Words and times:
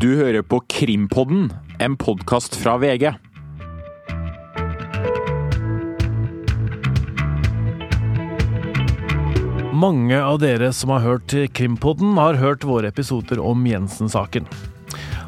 Du 0.00 0.14
hører 0.16 0.40
på 0.40 0.62
Krimpodden, 0.64 1.50
en 1.76 1.96
podkast 2.00 2.54
fra 2.56 2.78
VG. 2.80 3.10
Mange 9.76 10.22
av 10.22 10.40
dere 10.40 10.70
som 10.72 10.94
har 10.94 11.04
hørt 11.04 11.34
Krimpodden, 11.52 12.16
har 12.16 12.40
hørt 12.40 12.64
våre 12.64 12.88
episoder 12.88 13.44
om 13.44 13.68
Jensen-saken. 13.68 14.48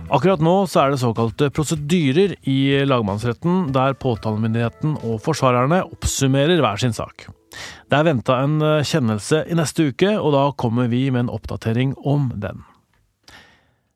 Akkurat 0.08 0.40
nå 0.40 0.56
så 0.64 0.86
er 0.86 0.94
det 0.94 1.02
såkalte 1.04 1.52
prosedyrer 1.52 2.38
i 2.48 2.58
lagmannsretten, 2.88 3.74
der 3.76 4.00
påtalemyndigheten 4.00 4.96
og 5.02 5.20
forsvarerne 5.28 5.84
oppsummerer 5.84 6.64
hver 6.64 6.80
sin 6.80 6.96
sak. 6.96 7.28
Det 7.92 8.00
er 8.00 8.08
venta 8.08 8.40
en 8.40 8.56
kjennelse 8.80 9.44
i 9.52 9.60
neste 9.60 9.92
uke, 9.92 10.16
og 10.16 10.32
da 10.32 10.48
kommer 10.56 10.88
vi 10.88 11.10
med 11.12 11.26
en 11.26 11.34
oppdatering 11.36 11.98
om 12.08 12.30
den. 12.40 12.64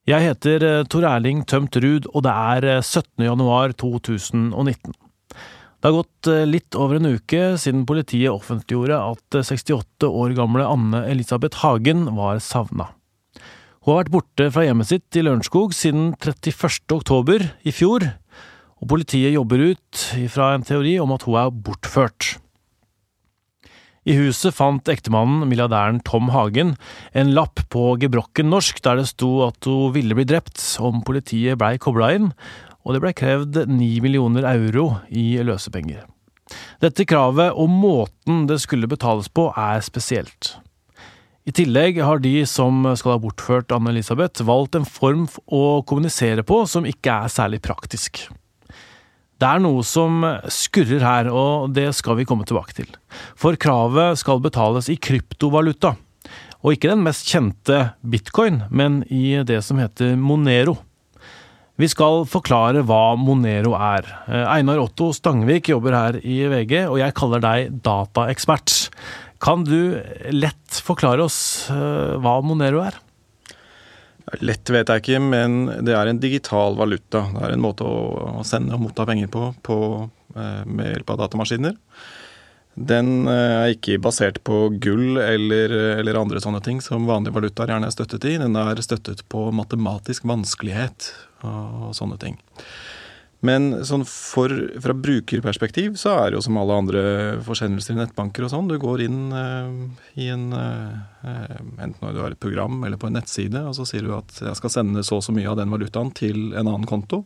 Jeg 0.07 0.23
heter 0.23 0.63
Tor 0.87 1.03
Erling 1.03 1.41
Tømt 1.51 1.75
Ruud, 1.83 2.05
og 2.15 2.23
det 2.23 2.31
er 2.31 2.65
17. 2.79 3.25
januar 3.27 3.73
2019. 3.75 4.93
Det 4.95 5.83
har 5.83 5.97
gått 5.97 6.29
litt 6.47 6.79
over 6.79 7.01
en 7.01 7.09
uke 7.17 7.41
siden 7.59 7.83
politiet 7.91 8.31
offentliggjorde 8.31 9.01
at 9.03 9.39
68 9.51 10.07
år 10.07 10.37
gamle 10.39 10.63
Anne 10.63 11.01
Elisabeth 11.11 11.59
Hagen 11.65 12.07
var 12.15 12.39
savna. 12.39 12.93
Hun 13.83 13.97
har 13.97 14.05
vært 14.05 14.15
borte 14.15 14.49
fra 14.55 14.69
hjemmet 14.69 14.93
sitt 14.93 15.19
i 15.19 15.27
Lørenskog 15.27 15.75
siden 15.75 16.13
31. 16.23 16.87
oktober 16.95 17.43
i 17.67 17.75
fjor, 17.75 18.07
og 18.79 18.93
politiet 18.95 19.35
jobber 19.35 19.73
ut 19.73 20.07
fra 20.31 20.53
en 20.55 20.71
teori 20.71 21.01
om 21.03 21.19
at 21.19 21.27
hun 21.27 21.43
er 21.43 21.51
bortført. 21.51 22.37
I 24.07 24.15
huset 24.15 24.55
fant 24.55 24.87
ektemannen, 24.87 25.49
milliardæren 25.51 25.99
Tom 26.07 26.29
Hagen, 26.31 26.77
en 27.11 27.33
lapp 27.35 27.65
på 27.75 27.97
gebrokken 27.99 28.47
norsk 28.53 28.79
der 28.85 29.01
det 29.01 29.09
sto 29.11 29.31
at 29.49 29.67
hun 29.67 29.91
ville 29.97 30.15
bli 30.15 30.27
drept 30.31 30.63
om 30.79 31.01
politiet 31.07 31.59
blei 31.59 31.75
kobla 31.83 32.13
inn, 32.15 32.29
og 32.87 32.95
det 32.95 33.03
blei 33.03 33.13
krevd 33.19 33.65
ni 33.67 33.97
millioner 34.05 34.47
euro 34.53 35.01
i 35.11 35.33
løsepenger. 35.43 36.05
Dette 36.79 37.09
kravet 37.09 37.59
og 37.59 37.67
måten 37.73 38.45
det 38.47 38.61
skulle 38.63 38.87
betales 38.87 39.27
på 39.27 39.49
er 39.59 39.83
spesielt. 39.83 40.55
I 41.47 41.55
tillegg 41.55 41.99
har 42.03 42.23
de 42.23 42.41
som 42.47 42.87
skal 42.99 43.17
ha 43.17 43.21
bortført 43.23 43.75
Anne-Elisabeth, 43.75 44.47
valgt 44.47 44.79
en 44.79 44.87
form 44.87 45.27
å 45.51 45.83
kommunisere 45.87 46.47
på 46.47 46.63
som 46.71 46.87
ikke 46.87 47.23
er 47.27 47.33
særlig 47.33 47.63
praktisk. 47.67 48.29
Det 49.37 49.45
er 49.45 49.61
noe 49.61 49.83
som 49.85 50.23
skurrer 50.49 51.03
her, 51.05 51.29
og 51.29 51.75
det 51.77 51.91
skal 51.99 52.17
vi 52.17 52.25
komme 52.29 52.47
tilbake 52.49 52.73
til. 52.79 52.89
For 53.37 53.59
kravet 53.61 54.23
skal 54.23 54.41
betales 54.41 54.89
i 54.89 54.97
kryptovaluta, 54.97 55.93
og 56.65 56.73
ikke 56.73 56.89
den 56.89 57.05
mest 57.05 57.29
kjente 57.29 57.91
bitcoin, 58.01 58.63
men 58.73 59.03
i 59.13 59.37
det 59.45 59.61
som 59.67 59.81
heter 59.83 60.17
Monero. 60.17 60.79
Vi 61.77 61.89
skal 61.93 62.25
forklare 62.25 62.81
hva 62.89 63.13
Monero 63.21 63.75
er. 63.77 64.09
Einar 64.49 64.81
Otto 64.81 65.11
Stangvik 65.13 65.69
jobber 65.69 65.93
her 65.93 66.17
i 66.25 66.41
VG, 66.49 66.87
og 66.89 66.97
jeg 67.03 67.17
kaller 67.19 67.45
deg 67.45 67.75
dataekspert. 67.85 68.89
Kan 69.45 69.67
du 69.69 70.01
lett 70.33 70.81
forklare 70.81 71.29
oss 71.29 71.69
hva 71.69 72.39
Monero 72.41 72.81
er? 72.89 72.97
Lett 74.43 74.71
vet 74.75 74.91
jeg 74.91 75.03
ikke, 75.03 75.19
men 75.23 75.59
det 75.87 75.95
er 75.95 76.11
en 76.11 76.21
digital 76.21 76.75
valuta. 76.79 77.29
Det 77.31 77.43
er 77.47 77.55
en 77.55 77.63
måte 77.63 77.87
å 77.87 78.43
sende 78.47 78.75
og 78.75 78.83
motta 78.89 79.07
penger 79.07 79.31
på, 79.31 79.53
på 79.63 79.77
med 80.67 80.91
hjelp 80.91 81.13
av 81.15 81.21
datamaskiner. 81.23 81.77
Den 82.77 83.29
er 83.31 83.71
ikke 83.73 83.97
basert 84.05 84.43
på 84.45 84.67
gull 84.83 85.17
eller, 85.23 85.73
eller, 86.03 86.19
andre 86.21 86.43
sånne 86.45 86.61
ting 86.65 86.83
som 86.85 87.07
vanlige 87.09 87.33
valutaer 87.39 87.73
gjerne 87.73 87.89
er 87.89 87.95
støttet 87.95 88.27
i. 88.29 88.35
Den 88.43 88.59
er 88.61 88.83
støttet 88.85 89.23
på 89.33 89.47
matematisk 89.57 90.27
vanskelighet 90.29 91.09
og 91.47 91.95
sånne 91.97 92.19
ting. 92.21 92.37
Men 93.45 93.69
sånn 93.85 94.07
for, 94.09 94.53
fra 94.81 94.95
brukerperspektiv 94.97 95.99
så 96.01 96.15
er 96.15 96.31
det 96.31 96.39
jo 96.39 96.45
som 96.47 96.57
alle 96.57 96.79
andre 96.81 97.03
forsendelser 97.45 97.93
i 97.93 97.99
nettbanker 97.99 98.47
og 98.47 98.53
sånn. 98.53 98.71
Du 98.71 98.79
går 98.81 99.03
inn 99.05 99.21
eh, 99.37 99.77
i 100.25 100.31
en 100.33 100.49
eh, 100.57 101.05
Enten 101.27 101.99
når 102.01 102.13
du 102.15 102.21
har 102.23 102.33
et 102.33 102.41
program 102.41 102.85
eller 102.87 103.01
på 103.03 103.09
en 103.09 103.17
nettside, 103.19 103.59
og 103.67 103.75
så 103.75 103.83
sier 103.89 104.05
du 104.07 104.13
at 104.15 104.37
jeg 104.39 104.57
skal 104.61 104.71
sende 104.71 105.03
så 105.03 105.19
og 105.19 105.25
så 105.27 105.35
mye 105.35 105.49
av 105.51 105.57
den 105.59 105.73
valutaen 105.75 106.13
til 106.15 106.53
en 106.53 106.69
annen 106.69 106.87
konto. 106.87 107.25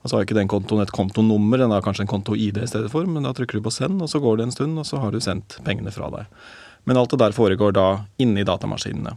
Og 0.00 0.10
så 0.10 0.16
har 0.16 0.24
ikke 0.26 0.34
den 0.34 0.50
kontoen 0.50 0.82
et 0.82 0.92
kontonummer, 0.96 1.60
den 1.60 1.70
har 1.70 1.84
kanskje 1.84 2.06
en 2.06 2.10
konto-ID 2.10 2.58
i 2.64 2.68
stedet 2.68 2.90
for, 2.90 3.06
men 3.06 3.28
da 3.28 3.34
trykker 3.36 3.60
du 3.60 3.66
på 3.68 3.72
send, 3.74 4.00
og 4.02 4.10
så 4.10 4.18
går 4.22 4.40
det 4.40 4.48
en 4.48 4.54
stund, 4.54 4.80
og 4.80 4.88
så 4.88 4.98
har 5.02 5.14
du 5.14 5.20
sendt 5.22 5.60
pengene 5.66 5.92
fra 5.94 6.08
deg. 6.10 6.30
Men 6.88 6.98
alt 6.98 7.12
det 7.12 7.20
der 7.20 7.36
foregår 7.36 7.76
da 7.76 7.88
inni 8.18 8.42
datamaskinene. 8.48 9.14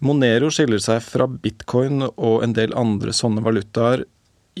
Monero 0.00 0.48
skiller 0.50 0.80
seg 0.80 1.02
fra 1.04 1.28
bitcoin 1.28 2.06
og 2.08 2.40
en 2.42 2.56
del 2.56 2.72
andre 2.78 3.12
sånne 3.12 3.44
valutaer 3.44 4.06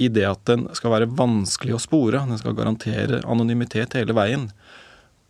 i 0.00 0.08
det 0.08 0.24
at 0.24 0.44
den 0.48 0.66
skal 0.76 0.94
være 0.94 1.10
vanskelig 1.12 1.76
å 1.76 1.82
spore. 1.82 2.22
Den 2.28 2.40
skal 2.40 2.56
garantere 2.56 3.20
anonymitet 3.28 3.98
hele 3.98 4.16
veien. 4.16 4.48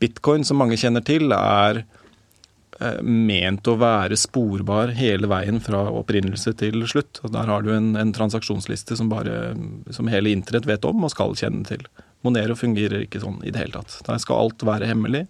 Bitcoin, 0.01 0.47
som 0.47 0.61
mange 0.63 0.79
kjenner 0.81 1.03
til, 1.05 1.33
er 1.35 1.83
eh, 1.83 3.01
ment 3.03 3.67
å 3.69 3.77
være 3.81 4.19
sporbar 4.21 4.95
hele 4.97 5.29
veien 5.31 5.59
fra 5.65 5.83
opprinnelse 5.91 6.55
til 6.63 6.87
slutt. 6.89 7.21
Og 7.25 7.35
der 7.35 7.51
har 7.51 7.67
du 7.67 7.73
en, 7.75 7.93
en 7.99 8.15
transaksjonsliste 8.17 8.97
som, 9.01 9.11
bare, 9.13 9.57
som 9.93 10.11
hele 10.13 10.33
internett 10.33 10.69
vet 10.71 10.87
om 10.89 11.05
og 11.05 11.13
skal 11.13 11.35
kjenne 11.39 11.67
til. 11.69 11.83
Monero 12.25 12.55
fungerer 12.57 13.05
ikke 13.05 13.23
sånn 13.23 13.41
i 13.43 13.51
det 13.53 13.65
hele 13.65 13.81
tatt. 13.81 13.99
Der 14.07 14.23
skal 14.23 14.45
alt 14.45 14.65
være 14.67 14.89
hemmelig. 14.89 15.27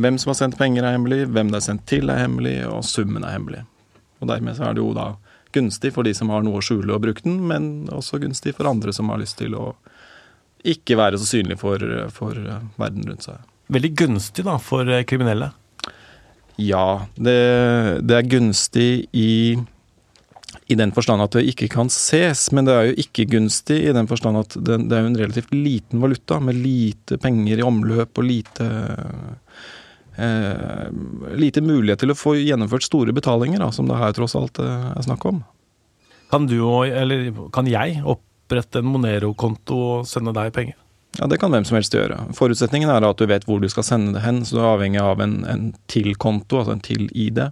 Hvem 0.00 0.16
som 0.18 0.32
har 0.32 0.38
sendt 0.38 0.56
penger 0.56 0.86
er 0.86 0.96
hemmelig, 0.96 1.26
hvem 1.28 1.52
det 1.52 1.60
er 1.60 1.66
sendt 1.66 1.84
til 1.90 2.08
er 2.08 2.22
hemmelig, 2.22 2.56
og 2.70 2.80
summen 2.88 3.26
er 3.26 3.36
hemmelig. 3.36 3.66
Og 4.22 4.30
dermed 4.30 4.56
så 4.56 4.70
er 4.70 4.78
det 4.78 4.80
jo 4.80 4.94
da 4.96 5.10
gunstig 5.54 5.92
for 5.94 6.06
de 6.06 6.14
som 6.16 6.30
har 6.32 6.44
noe 6.44 6.60
å 6.60 6.64
skjule 6.64 6.94
og 6.94 7.02
bruke 7.04 7.24
den, 7.24 7.40
men 7.48 7.70
også 7.92 8.20
gunstig 8.22 8.56
for 8.58 8.70
andre 8.70 8.94
som 8.94 9.12
har 9.12 9.20
lyst 9.22 9.38
til 9.40 9.56
å 9.58 9.72
ikke 10.62 10.96
være 10.98 11.18
så 11.18 11.26
synlig 11.26 11.58
for, 11.62 11.82
for 12.14 12.38
verden 12.78 13.08
rundt 13.08 13.26
seg. 13.26 13.42
Veldig 13.72 13.92
gunstig 13.98 14.44
da, 14.46 14.58
for 14.62 14.88
kriminelle? 15.08 15.50
Ja, 16.60 17.06
det, 17.16 17.36
det 18.04 18.16
er 18.18 18.28
gunstig 18.28 18.88
i, 19.16 19.56
i 20.68 20.76
den 20.78 20.92
forstand 20.94 21.24
at 21.24 21.34
det 21.38 21.46
ikke 21.50 21.70
kan 21.72 21.90
ses, 21.92 22.50
men 22.54 22.68
det 22.68 22.74
er 22.76 22.88
jo 22.90 22.98
ikke 23.02 23.28
gunstig 23.32 23.80
i 23.88 23.94
den 23.96 24.10
forstand 24.10 24.42
at 24.42 24.56
det, 24.58 24.82
det 24.90 24.98
er 24.98 25.06
jo 25.06 25.12
en 25.12 25.20
relativt 25.22 25.54
liten 25.56 26.02
valuta 26.04 26.38
med 26.44 26.60
lite 26.60 27.18
penger 27.22 27.62
i 27.62 27.66
omløp 27.66 28.20
og 28.20 28.28
lite 28.28 28.68
eh, 28.68 29.32
lite 30.16 31.62
mulighet 31.64 32.02
til 32.02 32.12
å 32.12 32.18
få 32.18 32.36
gjennomført 32.36 32.84
store 32.84 33.14
betalinger, 33.16 33.62
da, 33.62 33.70
som 33.72 33.88
det 33.88 34.00
her 34.00 34.12
tross 34.16 34.36
alt 34.38 34.60
eh, 34.60 34.90
er 34.92 35.06
snakk 35.06 35.24
om. 35.28 35.42
Kan 36.32 36.48
du, 36.48 36.58
eller 36.84 37.30
kan 37.52 37.68
jeg, 37.68 38.00
opprette 38.04 38.80
en 38.80 38.90
Monero-konto 38.92 39.78
og 39.78 40.06
sende 40.08 40.34
deg 40.36 40.52
penger? 40.56 40.76
Ja, 41.18 41.26
Det 41.28 41.38
kan 41.40 41.52
hvem 41.52 41.64
som 41.68 41.76
helst 41.76 41.92
gjøre. 41.92 42.16
Forutsetningen 42.36 42.88
er 42.88 43.04
at 43.04 43.20
du 43.20 43.26
vet 43.28 43.44
hvor 43.44 43.60
du 43.60 43.68
skal 43.68 43.84
sende 43.84 44.14
det 44.16 44.24
hen, 44.24 44.40
så 44.48 44.56
du 44.56 44.62
er 44.62 44.70
avhengig 44.70 45.02
av 45.02 45.20
en, 45.20 45.42
en 45.44 45.66
til-konto, 45.92 46.62
altså 46.62 46.76
en 46.76 46.84
til-ID. 46.84 47.42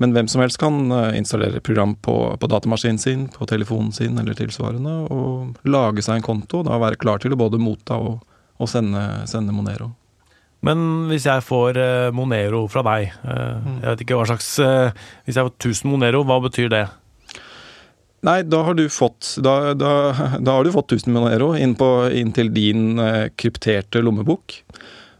Men 0.00 0.14
hvem 0.14 0.28
som 0.30 0.40
helst 0.40 0.60
kan 0.62 0.92
eh, 0.94 1.18
installere 1.18 1.60
program 1.60 1.96
på, 2.00 2.14
på, 2.40 2.50
datamaskinen 2.50 3.02
sin, 3.02 3.26
på 3.34 3.48
telefonen 3.50 3.92
sin 3.92 4.16
eller 4.20 4.36
tilsvarende, 4.38 4.94
og 5.12 5.68
lage 5.68 6.04
seg 6.06 6.20
en 6.20 6.28
konto, 6.30 6.62
og 6.62 6.68
da 6.70 6.78
være 6.80 7.00
klar 7.00 7.20
til 7.20 7.34
å 7.34 7.40
både 7.40 7.60
motta 7.60 7.98
og, 7.98 8.22
og 8.56 8.70
sende, 8.70 9.04
sende 9.28 9.56
Monero. 9.56 9.90
Men 10.66 11.06
hvis 11.10 11.26
jeg 11.28 11.44
får 11.46 11.78
eh, 11.78 12.08
Monero 12.14 12.64
fra 12.70 12.82
deg, 12.86 13.12
eh, 13.22 13.58
mm. 13.62 13.74
jeg 13.82 13.90
vet 13.92 14.04
ikke 14.04 14.18
hva 14.18 14.26
slags 14.26 14.48
eh, 14.62 15.04
Hvis 15.26 15.38
jeg 15.38 15.46
får 15.46 15.54
1000 15.54 15.92
Monero, 15.92 16.24
hva 16.26 16.40
betyr 16.42 16.72
det? 16.72 16.84
Nei, 18.26 18.40
da 18.42 18.64
har 18.66 18.74
du 18.74 18.88
fått 18.90 19.36
Da, 19.44 19.74
da, 19.78 19.92
da 20.42 20.56
har 20.56 20.66
du 20.66 20.74
fått 20.74 20.96
1000 20.96 21.14
Monero 21.14 21.52
inn, 21.54 21.76
på, 21.78 21.90
inn 22.10 22.34
til 22.34 22.50
din 22.54 22.98
eh, 23.02 23.28
krypterte 23.38 24.02
lommebok. 24.02 24.60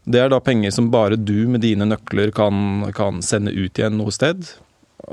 Det 0.09 0.19
er 0.19 0.31
da 0.33 0.41
penger 0.43 0.73
som 0.75 0.89
bare 0.91 1.19
du 1.19 1.47
med 1.51 1.63
dine 1.63 1.87
nøkler 1.87 2.33
kan, 2.35 2.89
kan 2.97 3.23
sende 3.23 3.53
ut 3.55 3.79
igjen 3.79 3.95
noe 3.99 4.11
sted. 4.11 4.43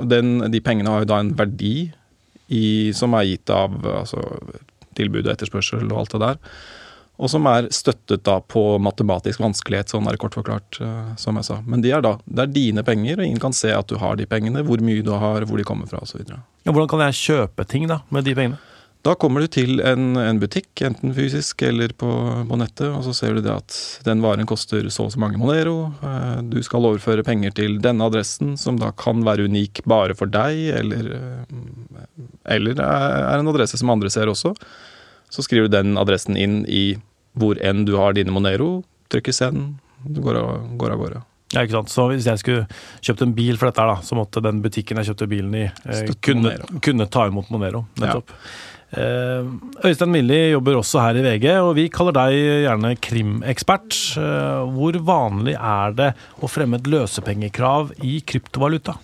Den, 0.03 0.41
de 0.51 0.59
pengene 0.63 0.91
har 0.91 1.05
jo 1.05 1.11
da 1.13 1.21
en 1.23 1.35
verdi 1.37 1.75
i, 2.51 2.65
som 2.95 3.15
er 3.15 3.29
gitt 3.29 3.51
av 3.53 3.77
altså, 3.87 4.19
tilbud 4.97 5.23
og 5.23 5.31
etterspørsel 5.35 5.87
og 5.87 6.01
alt 6.01 6.15
det 6.15 6.23
der 6.23 6.41
og 7.17 7.31
som 7.33 7.47
er 7.49 7.67
støttet 7.73 8.21
da 8.27 8.37
på 8.45 8.61
matematisk 8.83 9.41
vanskelighet, 9.41 9.89
sånn 9.89 10.05
er 10.05 10.15
det 10.15 10.21
kort 10.21 10.37
forklart, 10.37 10.77
uh, 10.83 11.15
som 11.17 11.39
jeg 11.39 11.49
sa. 11.49 11.59
Men 11.65 11.81
de 11.81 11.91
er 11.97 12.03
da, 12.05 12.13
det 12.25 12.45
er 12.45 12.53
dine 12.53 12.85
penger, 12.85 13.17
og 13.17 13.25
ingen 13.25 13.41
kan 13.41 13.55
se 13.57 13.73
at 13.73 13.89
du 13.89 13.97
har 14.01 14.19
de 14.19 14.27
pengene, 14.29 14.61
hvor 14.67 14.81
mye 14.85 15.05
du 15.05 15.13
har, 15.17 15.45
hvor 15.49 15.57
de 15.57 15.65
kommer 15.67 15.89
fra 15.89 16.03
osv. 16.05 16.21
Ja, 16.29 16.41
hvordan 16.69 16.91
kan 16.91 17.07
jeg 17.07 17.21
kjøpe 17.23 17.65
ting 17.69 17.87
da, 17.89 18.03
med 18.13 18.27
de 18.27 18.37
pengene? 18.37 18.61
Da 19.05 19.13
kommer 19.15 19.41
du 19.41 19.47
til 19.49 19.79
en, 19.85 20.17
en 20.19 20.39
butikk, 20.41 20.81
enten 20.83 21.13
fysisk 21.15 21.61
eller 21.63 21.93
på, 21.95 22.09
på, 22.49 22.57
nettet, 22.59 22.89
og 22.91 23.05
så 23.05 23.13
ser 23.15 23.37
du 23.37 23.41
det 23.45 23.53
at 23.53 23.77
den 24.05 24.21
varen 24.21 24.49
koster 24.49 24.89
så 24.91 25.05
og 25.07 25.13
så 25.13 25.21
mange 25.21 25.39
Monero. 25.41 25.93
Uh, 26.03 26.43
du 26.45 26.59
skal 26.65 26.85
overføre 26.85 27.25
penger 27.25 27.55
til 27.57 27.79
denne 27.81 28.05
adressen, 28.09 28.53
som 28.61 28.77
da 28.81 28.91
kan 28.97 29.23
være 29.25 29.47
unik 29.49 29.85
bare 29.89 30.17
for 30.17 30.29
deg, 30.29 30.67
eller, 30.81 31.09
uh, 31.17 32.21
eller 32.57 32.77
er 32.83 33.39
en 33.39 33.53
adresse 33.53 33.79
som 33.81 33.95
andre 33.95 34.13
ser 34.13 34.29
også. 34.29 34.53
Så 35.33 35.43
skriver 35.45 35.67
du 35.67 35.75
den 35.75 35.97
adressen 35.99 36.37
inn 36.39 36.61
i 36.67 36.97
hvor 37.37 37.59
enn 37.61 37.85
du 37.85 37.95
har 37.99 38.15
dine 38.17 38.33
Monero, 38.33 38.81
trykker 39.13 39.35
send, 39.35 39.75
du 40.07 40.21
går 40.23 40.39
av, 40.39 40.53
går 40.79 40.95
av 40.95 41.03
gårde. 41.03 41.25
Ja, 41.53 41.63
ikke 41.63 41.77
sant? 41.77 41.91
Så 41.93 42.07
Hvis 42.11 42.27
jeg 42.27 42.41
skulle 42.41 42.65
kjøpt 43.05 43.23
en 43.23 43.35
bil 43.37 43.59
for 43.59 43.69
dette, 43.69 43.83
her 43.83 43.93
da, 43.93 44.01
så 44.03 44.17
måtte 44.19 44.43
den 44.43 44.59
butikken 44.63 44.99
jeg 44.99 45.11
kjøpte 45.11 45.29
bilen 45.31 45.53
i, 45.55 45.67
eh, 45.67 46.09
kunne, 46.23 46.57
kunne 46.83 47.07
ta 47.11 47.27
imot 47.29 47.51
Monero. 47.53 47.85
Nettopp. 48.01 48.33
Eh, 48.97 49.47
Øystein 49.87 50.11
Millie 50.11 50.51
jobber 50.53 50.79
også 50.79 51.01
her 51.03 51.19
i 51.19 51.23
VG, 51.25 51.47
og 51.59 51.73
vi 51.75 51.87
kaller 51.91 52.15
deg 52.15 52.35
gjerne 52.67 52.93
krimekspert. 53.03 53.95
Eh, 54.19 54.63
hvor 54.75 54.99
vanlig 55.07 55.55
er 55.55 55.95
det 55.95 56.13
å 56.41 56.51
fremme 56.51 56.79
et 56.79 56.87
løsepengekrav 56.91 57.93
i 58.03 58.19
kryptovaluta? 58.27 58.97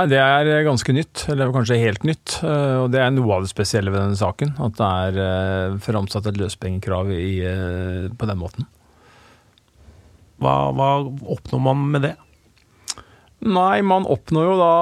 Nei, 0.00 0.08
Det 0.08 0.16
er 0.16 0.62
ganske 0.64 0.92
nytt, 0.96 1.26
eller 1.28 1.50
kanskje 1.52 1.76
helt 1.76 2.04
nytt. 2.08 2.38
eh, 2.42 2.76
Og 2.80 2.90
det 2.90 3.00
er 3.04 3.10
noe 3.12 3.34
av 3.36 3.42
det 3.44 3.50
spesielle 3.52 3.92
ved 3.92 4.00
denne 4.00 4.16
saken. 4.16 4.54
At 4.56 4.78
det 4.78 4.88
er 4.88 5.18
eh, 5.20 5.76
framsatt 5.84 6.26
et 6.30 6.38
i, 7.20 7.40
eh, 7.44 8.08
på 8.08 8.28
den 8.30 8.40
måten. 8.40 8.64
Hva, 10.40 10.72
hva 10.72 10.88
oppnår 11.04 11.60
man 11.60 11.84
med 11.92 12.06
det? 12.08 12.14
Nei, 13.44 13.82
man 13.84 14.08
oppnår 14.08 14.48
jo 14.48 14.56
da 14.56 14.72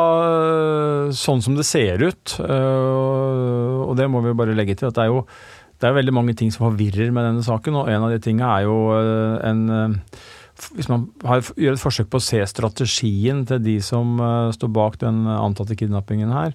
sånn 1.15 1.43
som 1.43 1.57
det 1.59 1.67
ser 1.67 1.99
ut. 1.99 2.39
Og 2.39 3.95
det 3.99 4.07
må 4.11 4.23
vi 4.23 4.35
bare 4.39 4.55
legge 4.55 4.77
til. 4.79 4.89
at 4.89 4.95
det 4.95 5.03
er 5.07 5.11
jo 5.11 5.25
det 5.79 5.87
er 5.87 5.95
veldig 5.95 6.15
mange 6.15 6.35
ting 6.35 6.51
som 6.51 6.67
forvirrer 6.67 7.13
med 7.15 7.23
denne 7.23 7.43
saken, 7.47 7.77
og 7.79 7.91
en 7.91 8.03
av 8.03 8.11
de 8.11 8.19
tingene 8.19 8.51
er 8.51 8.65
jo 8.67 8.79
en 9.47 10.03
Hvis 10.75 10.89
man 10.91 11.07
har, 11.27 11.45
gjør 11.57 11.77
et 11.77 11.83
forsøk 11.83 12.11
på 12.11 12.21
å 12.21 12.25
se 12.25 12.41
strategien 12.51 13.45
til 13.49 13.61
de 13.63 13.79
som 13.85 14.19
uh, 14.21 14.51
står 14.55 14.73
bak 14.75 14.99
den 15.03 15.23
antatte 15.31 15.77
kidnappingen 15.79 16.33
her, 16.35 16.55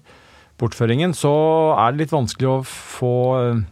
bortføringen, 0.60 1.16
så 1.16 1.32
er 1.80 1.92
det 1.92 2.04
litt 2.04 2.14
vanskelig 2.14 2.50
å 2.50 2.56
få 2.68 3.14
uh, 3.34 3.62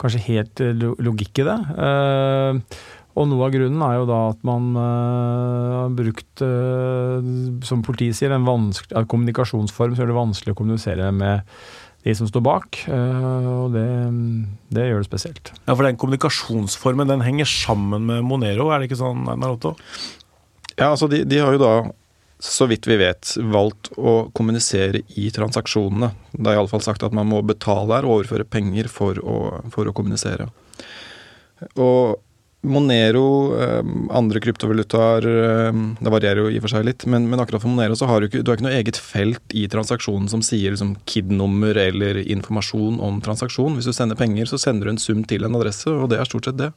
kanskje 0.00 0.24
helt 0.26 0.62
logikk 0.80 1.42
i 1.42 1.48
det. 1.48 1.58
Uh, 1.76 2.84
og 3.16 3.30
noe 3.30 3.46
av 3.46 3.52
grunnen 3.54 3.84
er 3.84 3.94
jo 3.96 4.08
da 4.10 4.16
at 4.28 4.42
man 4.44 4.74
har 4.76 5.94
brukt, 5.96 6.42
som 7.64 7.84
politiet 7.86 8.18
sier, 8.18 8.34
en 8.36 8.44
kommunikasjonsform 9.08 9.94
som 9.94 10.02
gjør 10.02 10.10
det 10.10 10.18
vanskelig 10.18 10.52
å 10.52 10.58
kommunisere 10.58 11.06
med 11.16 11.48
de 12.06 12.14
som 12.14 12.28
står 12.30 12.44
bak. 12.46 12.80
øh, 12.86 13.46
og 13.50 13.74
det, 13.74 13.86
det 14.74 14.86
gjør 14.86 15.02
det 15.02 15.08
spesielt. 15.08 15.52
Ja, 15.66 15.74
For 15.74 15.82
den 15.86 15.98
kommunikasjonsformen 15.98 17.10
den 17.10 17.24
henger 17.26 17.48
sammen 17.50 18.06
med 18.06 18.22
Monero, 18.26 18.70
er 18.70 18.80
det 18.80 18.90
ikke 18.90 19.02
sånn, 19.02 19.26
Einar 19.32 19.56
Otto? 19.56 19.74
Ja, 20.76 20.92
altså 20.92 21.08
de, 21.10 21.24
de 21.26 21.40
har 21.42 21.56
jo 21.56 21.62
da, 21.62 21.72
så 22.42 22.68
vidt 22.70 22.86
vi 22.86 22.98
vet, 23.00 23.32
valgt 23.50 23.90
å 23.96 24.28
kommunisere 24.36 25.02
i 25.18 25.30
transaksjonene. 25.34 26.12
Det 26.36 26.52
er 26.52 26.60
iallfall 26.60 26.84
sagt 26.84 27.02
at 27.06 27.16
man 27.16 27.26
må 27.30 27.40
betale 27.46 27.96
her 27.96 28.06
og 28.06 28.20
overføre 28.20 28.46
penger 28.46 28.90
for 28.92 29.18
å, 29.18 29.40
for 29.72 29.88
å 29.88 29.96
kommunisere. 29.96 30.50
Og 31.80 32.20
Monero, 32.66 33.54
eh, 33.62 33.82
andre 34.10 34.40
kryptovalutaer 34.42 35.26
eh, 35.30 35.78
Det 36.00 36.12
varierer 36.12 36.40
jo 36.42 36.50
i 36.50 36.58
og 36.58 36.64
for 36.64 36.74
seg 36.74 36.86
litt, 36.88 37.06
men, 37.10 37.28
men 37.30 37.42
akkurat 37.42 37.62
for 37.62 37.70
Monero 37.70 37.96
så 37.98 38.08
har 38.10 38.20
du 38.20 38.28
ikke, 38.28 38.42
du 38.42 38.50
har 38.50 38.58
ikke 38.58 38.66
noe 38.66 38.78
eget 38.78 38.98
felt 39.00 39.54
i 39.56 39.66
transaksjonen 39.70 40.28
som 40.32 40.42
sier 40.44 40.74
liksom 40.74 40.96
KID-nummer 41.08 41.78
eller 41.78 42.18
informasjon 42.24 42.98
om 43.04 43.20
transaksjon. 43.24 43.78
Hvis 43.78 43.88
du 43.90 43.94
sender 43.96 44.18
penger, 44.18 44.50
så 44.50 44.60
sender 44.60 44.88
du 44.88 44.94
en 44.94 45.02
sum 45.02 45.22
til 45.28 45.46
en 45.46 45.58
adresse, 45.58 45.90
og 45.92 46.10
det 46.12 46.20
er 46.20 46.28
stort 46.28 46.50
sett 46.50 46.58
det. 46.60 46.72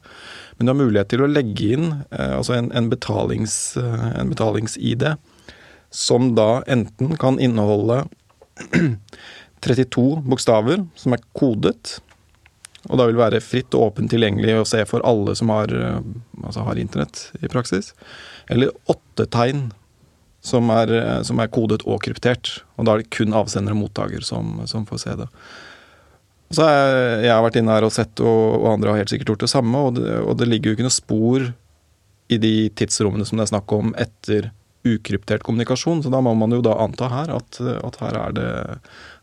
Men 0.56 0.68
du 0.68 0.72
har 0.74 0.80
mulighet 0.80 1.12
til 1.12 1.24
å 1.24 1.30
legge 1.30 1.72
inn 1.76 1.88
eh, 2.10 2.36
altså 2.38 2.56
en, 2.58 2.70
en 2.76 2.90
betalings-ID, 2.92 3.98
en 4.20 4.32
betalings-ID, 4.32 5.06
som 5.90 6.32
da 6.38 6.60
enten 6.70 7.16
kan 7.18 7.40
inneholde 7.42 8.04
32 9.64 10.22
bokstaver 10.28 10.84
som 10.98 11.16
er 11.16 11.24
kodet, 11.36 11.98
og 12.88 12.96
da 12.96 13.06
vil 13.06 13.16
det 13.16 13.24
være 13.24 13.42
fritt 13.44 13.74
og 13.76 13.90
åpent 13.90 14.12
tilgjengelig 14.12 14.54
å 14.60 14.68
se 14.68 14.80
for 14.88 15.04
alle 15.06 15.34
som 15.36 15.52
har, 15.52 15.72
eh, 15.74 16.00
altså 16.42 16.64
har 16.64 16.80
internett 16.80 17.26
i 17.42 17.50
praksis. 17.52 17.92
Eller 18.48 18.72
åtte 18.88 19.26
tegn 19.28 19.68
som 20.40 20.70
er, 20.72 20.92
eh, 20.96 21.22
som 21.22 21.40
er 21.40 21.52
kodet 21.52 21.82
og 21.84 22.00
kryptert. 22.02 22.62
Og 22.78 22.86
da 22.86 22.94
er 22.94 23.02
det 23.02 23.10
kun 23.10 23.36
avsender 23.36 23.76
og 23.76 23.82
mottaker 23.82 24.24
som, 24.24 24.62
som 24.66 24.86
får 24.88 25.02
se 25.04 25.16
det. 25.20 25.28
Så 26.50 26.66
jeg, 26.66 27.26
jeg 27.26 27.34
har 27.34 27.44
vært 27.44 27.60
inne 27.60 27.74
her 27.76 27.86
og 27.86 27.92
sett, 27.94 28.20
og, 28.24 28.62
og 28.62 28.72
andre 28.72 28.94
har 28.94 29.04
helt 29.04 29.12
sikkert 29.12 29.34
gjort 29.34 29.44
det 29.44 29.52
samme, 29.52 29.82
og 29.86 30.00
det, 30.00 30.16
og 30.24 30.38
det 30.40 30.48
ligger 30.48 30.72
jo 30.72 30.78
ikke 30.78 30.88
noe 30.88 30.96
spor 30.96 31.44
i 32.30 32.38
de 32.40 32.54
tidsrommene 32.78 33.26
som 33.26 33.38
det 33.38 33.44
er 33.44 33.52
snakk 33.52 33.74
om 33.76 33.92
etter 33.98 34.50
ukryptert 34.86 35.44
kommunikasjon, 35.44 36.02
så 36.02 36.12
da 36.12 36.22
må 36.24 36.32
man 36.38 36.54
jo 36.54 36.62
da 36.64 36.76
anta 36.80 37.10
her 37.12 37.34
at, 37.34 37.60
at 37.60 37.98
her, 38.00 38.16
er 38.16 38.36
det, 38.36 38.48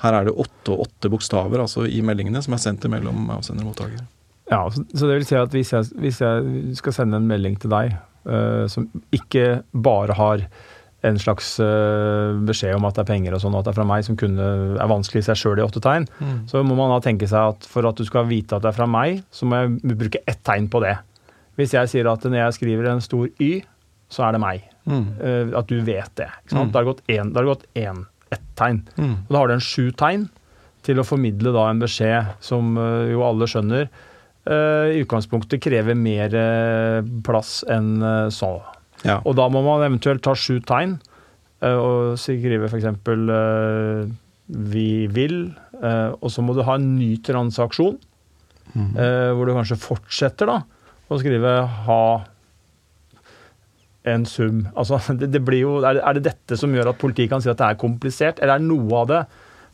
her 0.04 0.18
er 0.20 0.28
det 0.28 0.36
åtte 0.38 0.76
og 0.76 0.86
åtte 0.86 1.10
bokstaver 1.10 1.64
altså 1.64 1.88
i 1.90 2.04
meldingene 2.06 2.44
som 2.46 2.54
er 2.54 2.62
sendt 2.62 2.86
mellom 2.92 3.32
avsender 3.34 3.66
og 3.66 3.74
mottaker. 3.74 4.06
Ja, 4.52 4.62
så 4.72 4.86
så 4.94 5.10
det 5.10 5.18
vil 5.18 5.28
si 5.28 5.36
at 5.40 5.56
hvis 5.56 5.74
jeg, 5.74 5.90
hvis 6.00 6.22
jeg 6.24 6.76
skal 6.80 6.96
sende 6.96 7.20
en 7.20 7.28
melding 7.28 7.58
til 7.60 7.74
deg 7.74 7.98
uh, 8.30 8.66
som 8.72 8.88
ikke 9.16 9.64
bare 9.74 10.16
har 10.18 10.46
en 11.08 11.20
slags 11.22 11.56
uh, 11.62 12.38
beskjed 12.48 12.78
om 12.78 12.88
at 12.88 12.96
det 12.98 13.04
er 13.04 13.10
penger 13.10 13.36
og 13.36 13.42
sånn, 13.44 13.58
og 13.58 13.62
at 13.62 13.68
det 13.68 13.74
er 13.74 13.80
fra 13.80 13.88
meg, 13.90 14.06
som 14.08 14.18
kunne, 14.20 14.48
er 14.78 14.90
vanskelig 14.94 15.24
i 15.24 15.28
seg 15.28 15.42
sjøl 15.42 15.62
i 15.62 15.66
åtte 15.66 15.82
tegn, 15.84 16.08
så 16.50 16.64
må 16.66 16.78
man 16.78 16.94
da 16.96 17.02
tenke 17.06 17.30
seg 17.30 17.54
at 17.54 17.68
for 17.70 17.86
at 17.90 18.00
du 18.00 18.06
skal 18.08 18.30
vite 18.30 18.58
at 18.58 18.66
det 18.66 18.72
er 18.72 18.78
fra 18.78 18.88
meg, 18.90 19.22
så 19.34 19.50
må 19.50 19.60
jeg 19.62 19.98
bruke 20.00 20.24
ett 20.26 20.42
tegn 20.48 20.70
på 20.74 20.82
det. 20.86 20.96
Hvis 21.58 21.74
jeg 21.74 21.90
sier 21.90 22.10
at 22.10 22.26
når 22.26 22.40
jeg 22.40 22.58
skriver 22.60 22.90
en 22.92 23.04
stor 23.04 23.28
Y, 23.42 23.62
så 24.14 24.28
er 24.28 24.36
det 24.36 24.44
meg. 24.44 24.66
Eh, 24.88 25.54
at 25.58 25.70
du 25.70 25.80
vet 25.84 26.12
det. 26.20 26.30
Sant? 26.48 26.72
Da 26.72 26.80
har 26.80 26.86
det 26.86 26.92
gått 26.94 27.04
har 27.12 27.32
det 27.34 27.52
gått 27.52 27.66
én, 27.76 28.06
ett 28.32 28.46
tegn. 28.60 28.84
Og 28.98 29.32
da 29.32 29.42
har 29.42 29.50
du 29.50 29.58
en 29.58 29.64
sju 29.64 29.92
tegn 29.98 30.28
til 30.88 31.02
å 31.02 31.08
formidle 31.08 31.52
da 31.56 31.68
en 31.68 31.82
beskjed 31.82 32.38
som 32.44 32.78
uh, 32.80 33.04
jo 33.10 33.26
alle 33.28 33.48
skjønner 33.50 33.90
uh, 33.90 34.88
i 34.88 35.02
utgangspunktet 35.04 35.60
krever 35.64 35.98
mer 36.00 36.32
plass 37.28 37.60
enn 37.68 38.00
så. 38.32 38.54
Ja. 39.04 39.20
Og 39.28 39.36
da 39.38 39.50
må 39.52 39.62
man 39.66 39.84
eventuelt 39.86 40.24
ta 40.26 40.34
sju 40.38 40.62
tegn 40.66 40.98
og 41.68 42.16
skrive 42.22 42.70
f.eks. 42.70 42.88
Uh, 43.10 44.08
'vi 44.48 45.08
vil', 45.12 45.50
og 46.24 46.30
så 46.32 46.40
må 46.40 46.54
du 46.56 46.62
ha 46.64 46.78
en 46.78 46.94
ny 46.96 47.18
transaksjon, 47.20 47.98
eh, 48.78 49.32
hvor 49.36 49.44
du 49.44 49.52
kanskje 49.52 49.76
fortsetter 49.82 50.48
da, 50.48 50.62
å 51.12 51.20
skrive 51.20 51.52
'ha 51.68 52.04
en 54.14 54.26
sum'. 54.26 54.66
Altså, 54.76 55.00
det, 55.20 55.32
det 55.34 55.44
blir 55.46 55.64
jo, 55.66 55.76
er, 55.82 56.00
det, 56.00 56.24
det 56.24 56.34
dette 56.34 56.58
som 56.60 56.74
gjør 56.74 56.94
at 56.94 57.02
politiet 57.02 57.32
kan 57.34 57.44
si 57.44 57.52
at 57.52 57.60
det 57.60 57.68
er 57.68 57.84
komplisert, 57.84 58.42
eller 58.42 58.58
er 58.58 58.66
noe 58.66 59.04
av 59.04 59.12
det 59.12 59.22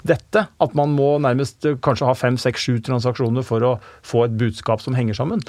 dette? 0.04 0.46
At 0.60 0.76
man 0.76 0.94
må 0.98 1.16
nærmest 1.24 1.66
eh, 1.66 1.80
kanskje 1.80 2.10
ha 2.10 2.14
fem, 2.18 2.38
seks, 2.38 2.68
sju 2.68 2.80
transaksjoner 2.84 3.46
for 3.48 3.64
å 3.64 3.74
få 4.04 4.28
et 4.28 4.38
budskap 4.40 4.84
som 4.84 4.98
henger 4.98 5.18
sammen? 5.18 5.44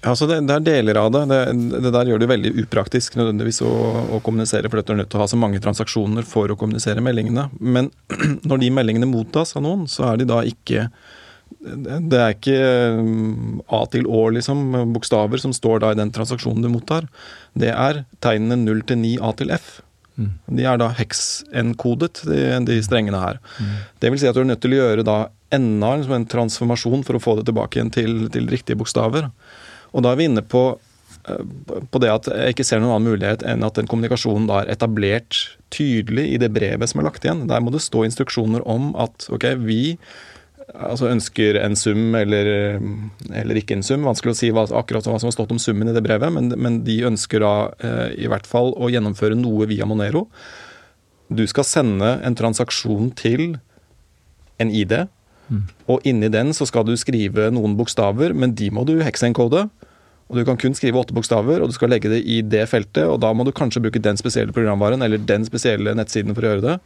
Altså 0.00 0.24
det, 0.24 0.38
det 0.48 0.54
er 0.54 0.64
deler 0.64 0.96
av 0.96 1.10
det. 1.12 1.26
det. 1.28 1.40
Det 1.84 1.92
der 1.92 2.08
gjør 2.08 2.22
det 2.22 2.30
veldig 2.30 2.52
upraktisk 2.62 3.18
nødvendigvis 3.20 3.60
å, 3.66 3.72
å 4.16 4.20
kommunisere, 4.24 4.70
for 4.70 4.80
du 4.80 4.94
er 4.94 5.02
nødt 5.02 5.10
til 5.12 5.20
å 5.20 5.24
ha 5.26 5.28
så 5.28 5.40
mange 5.40 5.60
transaksjoner 5.60 6.24
for 6.28 6.48
å 6.48 6.56
kommunisere 6.60 7.04
meldingene. 7.04 7.50
Men 7.60 7.90
når 8.48 8.62
de 8.62 8.70
meldingene 8.78 9.10
mottas 9.10 9.52
av 9.58 9.66
noen, 9.66 9.84
så 9.90 10.08
er 10.12 10.22
de 10.22 10.28
da 10.30 10.40
ikke 10.48 10.88
Det 11.60 12.16
er 12.16 12.32
ikke 12.32 12.56
um, 12.96 13.60
A 13.68 13.82
til 13.92 14.06
Å, 14.08 14.22
liksom, 14.32 14.72
bokstaver 14.94 15.42
som 15.42 15.52
står 15.52 15.82
da 15.84 15.92
i 15.92 15.98
den 15.98 16.12
transaksjonen 16.14 16.64
du 16.64 16.70
mottar. 16.72 17.08
Det 17.52 17.72
er 17.74 18.04
tegnene 18.24 18.62
0 18.62 18.84
til 18.88 19.02
9 19.02 19.14
A 19.28 19.32
til 19.36 19.52
F. 19.52 19.80
De 20.20 20.64
er 20.68 20.80
da 20.80 20.90
hex-enkodet, 20.96 22.22
de, 22.28 22.40
de 22.66 22.78
strengene 22.84 23.20
her. 23.20 23.40
Det 24.00 24.10
vil 24.12 24.20
si 24.20 24.28
at 24.28 24.36
du 24.36 24.42
er 24.42 24.50
nødt 24.50 24.62
til 24.64 24.76
å 24.76 24.80
gjøre 24.82 25.06
da 25.06 25.18
enda 25.54 25.94
liksom 25.96 26.16
en 26.16 26.28
transformasjon 26.30 27.04
for 27.06 27.16
å 27.16 27.22
få 27.22 27.36
det 27.38 27.48
tilbake 27.48 27.78
igjen 27.78 27.92
til, 27.94 28.14
til 28.32 28.48
riktige 28.50 28.78
bokstaver. 28.80 29.30
Og 29.90 30.04
da 30.04 30.12
er 30.12 30.20
vi 30.20 30.28
inne 30.30 30.44
på, 30.46 30.64
eh, 31.26 31.44
på 31.90 32.02
det 32.02 32.12
at 32.12 32.28
jeg 32.30 32.54
ikke 32.54 32.66
ser 32.66 32.82
noen 32.82 32.98
annen 32.98 33.14
mulighet 33.14 33.44
enn 33.48 33.66
at 33.66 33.78
den 33.80 33.90
kommunikasjonen 33.90 34.48
da 34.50 34.62
er 34.62 34.74
etablert 34.76 35.42
tydelig 35.74 36.28
i 36.34 36.40
det 36.42 36.52
brevet 36.54 36.92
som 36.92 37.02
er 37.02 37.08
lagt 37.08 37.26
igjen. 37.26 37.46
Der 37.50 37.64
må 37.64 37.72
det 37.74 37.82
stå 37.84 38.04
instruksjoner 38.06 38.66
om 38.68 38.92
at 39.00 39.26
ok, 39.32 39.52
vi 39.64 39.96
altså 40.74 41.10
ønsker 41.10 41.58
en 41.60 41.76
sum 41.78 42.14
eller, 42.18 42.80
eller 43.34 43.60
ikke 43.60 43.76
en 43.78 43.84
sum. 43.86 44.06
Vanskelig 44.08 44.34
å 44.34 44.38
si 44.38 44.50
hva, 44.54 44.66
akkurat 44.80 45.06
hva 45.06 45.18
som 45.20 45.30
har 45.30 45.36
stått 45.36 45.54
om 45.54 45.60
summen 45.62 45.90
i 45.90 45.94
det 45.96 46.04
brevet, 46.06 46.32
men, 46.34 46.52
men 46.56 46.80
de 46.86 47.00
ønsker 47.08 47.44
da 47.44 47.54
eh, 47.82 48.08
i 48.24 48.30
hvert 48.30 48.48
fall 48.48 48.74
å 48.76 48.90
gjennomføre 48.92 49.38
noe 49.38 49.68
via 49.70 49.88
Monero. 49.88 50.26
Du 51.30 51.44
skal 51.50 51.66
sende 51.66 52.16
en 52.26 52.36
transaksjon 52.38 53.12
til 53.18 53.56
en 54.60 54.72
ID, 54.74 54.98
og 55.90 56.04
inni 56.06 56.30
den 56.30 56.52
så 56.54 56.66
skal 56.68 56.84
du 56.86 56.92
skrive 56.98 57.48
noen 57.54 57.76
bokstaver, 57.78 58.34
men 58.36 58.54
de 58.58 58.68
må 58.74 58.84
du 58.86 59.00
heksenkode. 59.02 59.66
Og 60.30 60.38
du 60.38 60.44
kan 60.46 60.58
kun 60.60 60.76
skrive 60.78 61.00
åtte 61.00 61.14
bokstaver, 61.14 61.58
og 61.58 61.72
du 61.72 61.74
skal 61.74 61.90
legge 61.90 62.10
det 62.12 62.20
i 62.22 62.38
det 62.46 62.62
feltet. 62.70 63.02
Og 63.10 63.18
da 63.22 63.32
må 63.34 63.42
du 63.46 63.50
kanskje 63.54 63.82
bruke 63.82 64.02
den 64.02 64.18
spesielle 64.20 64.54
programvaren 64.54 65.02
eller 65.02 65.18
den 65.18 65.46
spesielle 65.48 65.96
nettsiden 65.98 66.36
for 66.36 66.46
å 66.46 66.52
gjøre 66.52 66.66
det. 66.68 66.76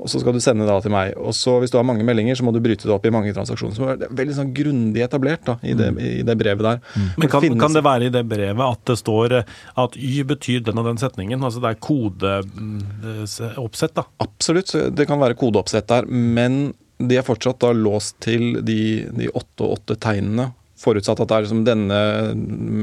Og 0.00 0.08
så 0.08 0.16
skal 0.22 0.32
du 0.32 0.40
sende 0.40 0.64
det 0.64 0.70
da 0.72 0.78
til 0.80 0.90
meg. 0.94 1.10
Og 1.20 1.34
så 1.36 1.58
hvis 1.60 1.68
du 1.70 1.76
har 1.76 1.84
mange 1.84 2.00
meldinger, 2.08 2.32
så 2.38 2.44
må 2.46 2.52
du 2.56 2.60
bryte 2.64 2.86
det 2.88 2.94
opp 2.94 3.04
i 3.04 3.10
mange 3.12 3.34
transaksjoner. 3.36 3.74
Så 3.76 3.84
det 4.00 4.06
er 4.08 4.14
veldig 4.16 4.36
sånn 4.38 4.54
grundig 4.56 5.02
etablert 5.04 5.44
da, 5.44 5.58
i, 5.62 5.74
det, 5.76 5.90
i 6.00 6.22
det 6.24 6.36
brevet 6.40 6.64
der. 6.64 6.78
Men 7.20 7.28
kan, 7.28 7.42
finnes- 7.44 7.60
kan 7.60 7.72
det 7.76 7.82
være 7.84 8.04
i 8.08 8.12
det 8.14 8.22
brevet 8.30 8.64
at 8.64 8.80
det 8.88 8.96
står 9.02 9.32
eh, 9.40 9.44
at 9.84 9.96
Y 10.00 10.22
betyr 10.30 10.60
den 10.70 10.78
og 10.80 10.86
den 10.88 10.96
setningen? 11.02 11.44
Altså 11.44 11.60
det 11.60 11.68
er 11.74 11.80
kodeoppsett, 11.84 13.94
da. 13.96 14.04
Absolutt, 14.24 14.72
det 14.96 15.06
kan 15.08 15.20
være 15.20 15.34
kodeoppsett 15.38 15.88
der, 15.90 16.06
men 16.08 16.72
de 17.00 17.16
er 17.16 17.24
fortsatt 17.24 17.60
da 17.62 17.70
låst 17.72 18.18
til 18.24 18.58
de, 18.66 19.06
de 19.16 19.28
åtte 19.32 19.64
og 19.64 19.72
åtte 19.78 19.96
tegnene 20.00 20.50
forutsatt 20.80 21.20
at 21.20 21.28
det 21.28 21.36
er 21.36 21.44
liksom 21.44 21.64
denne 21.66 21.96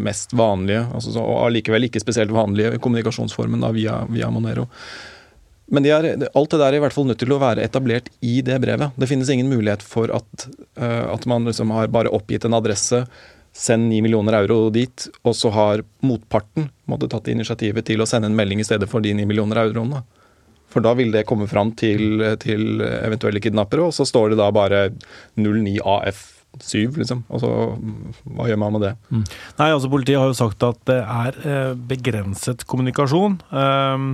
mest 0.06 0.34
vanlige, 0.38 0.84
altså, 0.94 1.12
så- 1.16 1.24
og 1.26 1.48
allikevel 1.48 1.84
ikke 1.88 2.02
spesielt 2.04 2.30
vanlige 2.34 2.78
kommunikasjonsformen 2.78 3.60
da, 3.64 3.72
via, 3.74 4.04
via 4.10 4.30
Monero. 4.30 4.68
Men 5.68 5.84
de 5.84 5.92
er, 5.92 6.06
alt 6.32 6.54
det 6.54 6.60
der 6.62 6.70
er 6.70 6.78
i 6.78 6.84
hvert 6.84 6.96
fall 6.96 7.08
nødt 7.10 7.20
til 7.20 7.34
å 7.36 7.40
være 7.42 7.66
etablert 7.68 8.08
i 8.24 8.40
det 8.46 8.60
brevet. 8.64 8.96
Det 8.96 9.10
finnes 9.10 9.30
ingen 9.34 9.50
mulighet 9.52 9.84
for 9.84 10.12
at, 10.16 10.48
eh, 10.80 11.04
at 11.12 11.28
man 11.28 11.48
liksom 11.50 11.74
har 11.76 11.92
bare 11.92 12.14
oppgitt 12.16 12.48
en 12.48 12.56
adresse, 12.56 13.02
send 13.58 13.90
9 13.90 14.04
millioner 14.06 14.38
euro 14.38 14.70
dit, 14.72 15.08
og 15.26 15.36
så 15.36 15.52
har 15.52 15.84
motparten 16.06 16.70
måtte 16.88 17.10
tatt 17.12 17.28
initiativet 17.34 17.88
til 17.90 18.04
å 18.04 18.08
sende 18.08 18.30
en 18.30 18.38
melding 18.38 18.62
i 18.62 18.68
stedet 18.68 18.88
for 18.90 19.04
de 19.04 19.16
9 19.18 19.28
millioner 19.28 19.64
euroene. 19.66 20.04
For 20.72 20.84
da 20.84 20.94
vil 21.00 21.12
det 21.12 21.26
komme 21.28 21.48
fram 21.50 21.72
til, 21.80 22.22
til 22.44 22.84
eventuelle 22.84 23.42
kidnappere, 23.44 23.88
og 23.88 23.96
så 23.96 24.06
står 24.08 24.34
det 24.34 24.40
da 24.40 24.50
bare 24.56 24.82
09AF7, 25.40 27.00
liksom. 27.00 27.24
Og 27.32 27.44
så 27.44 27.52
hva 28.36 28.48
gjør 28.52 28.62
man 28.62 28.76
med 28.76 28.86
det? 28.86 28.94
Nei, 29.58 29.72
altså 29.72 29.92
Politiet 29.92 30.20
har 30.22 30.32
jo 30.32 30.38
sagt 30.38 30.64
at 30.68 30.80
det 30.92 31.00
er 31.02 31.42
eh, 31.44 31.74
begrenset 31.92 32.68
kommunikasjon. 32.70 33.40
Um, 33.50 34.14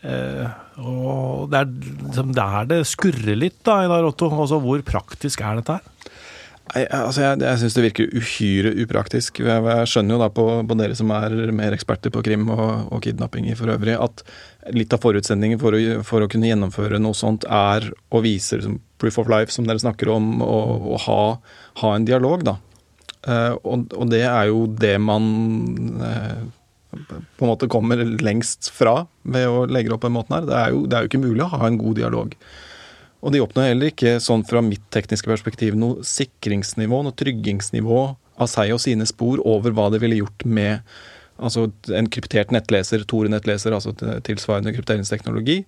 og 0.00 1.50
det 1.52 1.58
er 1.60 1.72
liksom 2.06 2.30
der 2.36 2.68
det 2.70 2.78
skurrer 2.88 3.36
litt, 3.36 3.58
da, 3.66 3.82
Einar 3.84 4.06
Otto. 4.08 4.30
Altså, 4.32 4.60
hvor 4.62 4.80
praktisk 4.86 5.42
er 5.44 5.60
dette 5.60 5.78
her? 5.78 5.96
Nei, 6.70 6.84
altså 6.94 7.24
jeg, 7.24 7.40
jeg 7.42 7.58
syns 7.58 7.76
det 7.76 7.82
virker 7.88 8.12
uhyre 8.14 8.70
upraktisk. 8.84 9.40
Jeg, 9.42 9.62
jeg 9.66 9.90
skjønner 9.90 10.14
jo 10.14 10.20
da 10.22 10.28
på, 10.34 10.44
på 10.70 10.76
dere 10.78 10.96
som 10.98 11.10
er 11.16 11.34
mer 11.56 11.74
eksperter 11.74 12.12
på 12.14 12.22
krim 12.26 12.46
og, 12.54 12.92
og 12.94 13.02
kidnappinger 13.02 13.58
for 13.58 13.72
øvrig, 13.74 13.96
at 13.98 14.22
litt 14.76 14.94
av 14.94 15.02
forutsetningen 15.02 15.58
for 15.62 15.74
å, 15.74 15.80
for 16.06 16.22
å 16.22 16.30
kunne 16.30 16.50
gjennomføre 16.50 17.00
noe 17.02 17.16
sånt 17.18 17.46
er 17.50 17.88
å 17.90 18.22
vise 18.22 18.60
liksom, 18.60 18.78
proof 19.02 19.18
of 19.18 19.30
life, 19.32 19.50
som 19.54 19.66
dere 19.66 19.82
snakker 19.82 20.12
om, 20.14 20.36
og, 20.46 20.86
og 20.94 21.02
ha, 21.08 21.22
ha 21.82 21.92
en 21.96 22.06
dialog, 22.06 22.46
da. 22.46 22.56
Eh, 23.26 23.56
og, 23.58 23.90
og 23.96 24.12
det 24.12 24.22
er 24.28 24.52
jo 24.52 24.64
det 24.70 24.94
man 25.02 25.26
eh, 26.06 26.44
på 26.90 27.44
en 27.44 27.50
måte 27.50 27.68
kommer 27.70 28.02
lengst 28.22 28.70
fra 28.74 29.04
ved 29.22 29.46
å 29.48 29.62
legge 29.70 29.94
opp 29.94 30.02
på 30.04 30.10
den 30.10 30.16
måten 30.16 30.36
her. 30.36 30.48
Det 30.48 30.56
er, 30.58 30.74
jo, 30.74 30.82
det 30.86 30.96
er 30.96 31.04
jo 31.04 31.10
ikke 31.12 31.22
mulig 31.22 31.44
å 31.46 31.52
ha 31.54 31.62
en 31.68 31.78
god 31.80 32.00
dialog. 32.00 32.34
Og 33.20 33.34
de 33.34 33.42
oppnår 33.44 33.70
heller 33.70 33.92
ikke, 33.92 34.16
sånn 34.24 34.42
fra 34.48 34.62
mitt 34.64 34.84
tekniske 34.94 35.28
perspektiv, 35.28 35.76
noe 35.78 36.04
sikringsnivå, 36.06 37.02
noe 37.04 37.16
tryggingsnivå 37.20 38.02
av 38.40 38.48
seg 38.48 38.72
og 38.74 38.80
sine 38.82 39.06
spor 39.08 39.42
over 39.48 39.74
hva 39.76 39.90
det 39.92 40.00
ville 40.02 40.22
gjort 40.22 40.46
med 40.48 40.86
altså 41.40 41.68
en 41.96 42.08
kryptert 42.12 42.52
nettleser, 42.52 43.04
Tore-nettleser, 43.08 43.74
altså 43.76 43.94
tilsvarende 44.26 44.74
krypteringsteknologi, 44.76 45.62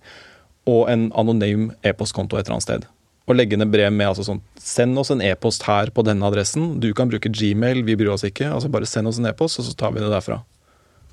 og 0.69 0.89
en 0.91 1.07
anonym 1.19 1.71
e-postkonto 1.85 2.37
et 2.37 2.45
eller 2.45 2.57
annet 2.57 2.67
sted. 2.67 2.85
Og 3.27 3.37
legge 3.37 3.57
ned 3.59 3.71
brev 3.71 3.91
med 3.95 4.09
altså 4.09 4.25
sånn 4.27 4.41
Send 4.59 4.99
oss 4.99 5.11
en 5.13 5.21
e-post 5.23 5.63
her 5.67 5.91
på 5.95 6.03
denne 6.03 6.27
adressen. 6.27 6.77
Du 6.83 6.89
kan 6.95 7.07
bruke 7.11 7.31
Gmail, 7.31 7.83
vi 7.87 7.95
bryr 7.99 8.11
oss 8.11 8.25
ikke. 8.27 8.49
Altså 8.51 8.71
bare 8.71 8.87
send 8.89 9.07
oss 9.07 9.19
en 9.19 9.29
e-post, 9.29 9.59
og 9.59 9.67
så 9.67 9.75
tar 9.79 9.93
vi 9.95 10.03
det 10.03 10.11
derfra. 10.11 10.41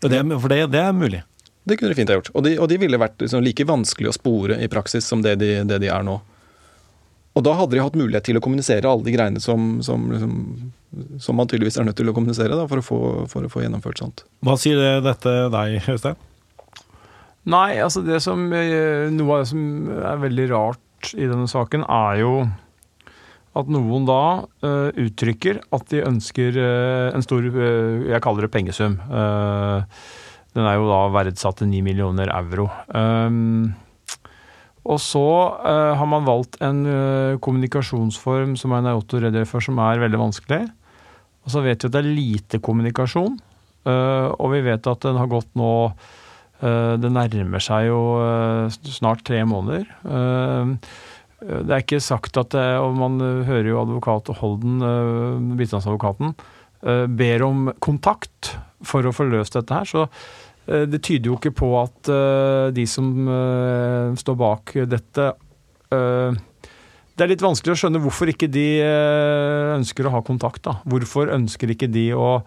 Det, 0.00 0.20
for 0.40 0.52
det, 0.52 0.62
det 0.72 0.80
er 0.80 0.96
mulig. 0.96 1.22
Det 1.68 1.76
kunne 1.76 1.92
de 1.92 1.98
fint 1.98 2.10
ha 2.10 2.16
gjort. 2.18 2.32
Og 2.34 2.44
de, 2.46 2.56
og 2.58 2.68
de 2.70 2.78
ville 2.80 3.00
vært 3.00 3.20
liksom 3.20 3.44
like 3.44 3.66
vanskelig 3.68 4.10
å 4.10 4.16
spore 4.16 4.56
i 4.62 4.68
praksis 4.72 5.06
som 5.06 5.22
det 5.24 5.36
de, 5.42 5.52
det 5.68 5.80
de 5.82 5.90
er 5.92 6.06
nå. 6.06 6.16
Og 7.38 7.44
da 7.46 7.52
hadde 7.54 7.76
de 7.76 7.82
hatt 7.82 7.98
mulighet 7.98 8.26
til 8.26 8.40
å 8.40 8.42
kommunisere 8.42 8.88
alle 8.90 9.06
de 9.06 9.12
greiene 9.14 9.42
som, 9.42 9.76
som, 9.86 10.08
liksom, 10.10 10.32
som 11.22 11.38
man 11.38 11.50
tydeligvis 11.50 11.78
er 11.78 11.86
nødt 11.86 12.00
til 12.00 12.10
å 12.10 12.14
kommunisere 12.16 12.56
da, 12.58 12.66
for, 12.70 12.82
å 12.82 12.86
få, 12.86 12.98
for 13.30 13.46
å 13.46 13.52
få 13.52 13.62
gjennomført 13.62 14.02
sånt. 14.02 14.24
Hva 14.46 14.56
sier 14.58 14.80
det, 14.80 14.90
dette 15.06 15.36
deg, 15.54 15.76
Øystein? 15.94 16.18
Nei, 17.50 17.78
altså 17.80 18.02
det 18.04 18.18
som 18.20 18.50
eh, 18.52 19.06
Noe 19.14 19.38
av 19.38 19.44
det 19.44 19.48
som 19.48 19.62
er 19.96 20.18
veldig 20.26 20.48
rart 20.50 21.12
i 21.14 21.24
denne 21.24 21.46
saken, 21.48 21.86
er 21.86 22.18
jo 22.20 22.32
at 23.58 23.70
noen 23.70 24.06
da 24.06 24.22
uh, 24.62 24.88
uttrykker 24.94 25.58
at 25.74 25.86
de 25.90 26.04
ønsker 26.06 26.54
uh, 26.54 27.10
en 27.10 27.24
stor 27.24 27.46
uh, 27.50 28.06
Jeg 28.06 28.22
kaller 28.22 28.46
det 28.46 28.52
pengesum. 28.54 28.98
Den 30.50 30.66
er 30.66 30.76
jo 30.78 30.88
da 30.90 31.04
verdsatt 31.14 31.60
til 31.60 31.70
9 31.70 31.82
millioner 31.86 32.30
euro. 32.34 32.68
Um, 32.94 33.70
og 34.80 34.96
så 35.02 35.22
har 35.60 36.06
man 36.08 36.24
valgt 36.24 36.56
en 36.64 36.80
kommunikasjonsform 37.44 38.54
som 38.58 38.72
er 38.74 38.88
Otto 38.94 39.20
redegjør 39.20 39.46
for, 39.46 39.62
som 39.62 39.78
er 39.84 40.00
veldig 40.00 40.18
vanskelig. 40.18 40.62
Og 41.44 41.52
så 41.52 41.60
vet 41.62 41.84
vi 41.84 41.90
at 41.90 41.94
det 41.94 42.00
er 42.00 42.08
lite 42.08 42.60
kommunikasjon, 42.64 43.36
og 43.84 44.48
vi 44.54 44.62
vet 44.64 44.88
at 44.88 45.04
den 45.04 45.20
har 45.20 45.28
gått 45.30 45.52
nå 45.60 45.70
Det 47.04 47.12
nærmer 47.12 47.62
seg 47.62 47.90
jo 47.90 48.00
snart 48.88 49.22
tre 49.28 49.44
måneder. 49.44 49.84
Eh, 51.42 51.62
det 51.66 51.74
er 51.74 51.84
ikke 51.84 52.02
sagt 52.04 52.36
at 52.40 52.52
det, 52.54 52.66
og 52.80 52.96
man 52.98 53.20
hører 53.48 53.70
jo 53.72 53.80
advokat 53.82 54.32
Holden, 54.40 54.80
eh, 54.84 55.56
bistandsadvokaten, 55.60 56.34
eh, 56.84 57.06
ber 57.06 57.46
om 57.46 57.72
kontakt 57.80 58.54
for 58.82 59.04
å 59.04 59.12
få 59.14 59.28
løst 59.28 59.56
dette 59.58 59.74
her. 59.74 59.88
Så 59.88 60.06
eh, 60.68 60.86
det 60.88 61.02
tyder 61.06 61.32
jo 61.32 61.38
ikke 61.38 61.54
på 61.56 61.72
at 61.80 62.12
eh, 62.12 62.70
de 62.76 62.86
som 62.88 63.10
eh, 63.28 64.16
står 64.20 64.38
bak 64.40 64.76
dette 64.88 65.32
eh, 65.92 66.38
Det 67.20 67.26
er 67.26 67.32
litt 67.34 67.42
vanskelig 67.44 67.74
å 67.74 67.80
skjønne 67.82 68.00
hvorfor 68.00 68.30
ikke 68.32 68.48
de 68.48 68.80
eh, 68.80 69.74
ønsker 69.76 70.08
å 70.08 70.14
ha 70.14 70.22
kontakt. 70.24 70.62
da. 70.64 70.78
Hvorfor 70.88 71.32
ønsker 71.34 71.74
ikke 71.74 71.90
de 71.92 72.10
å 72.16 72.40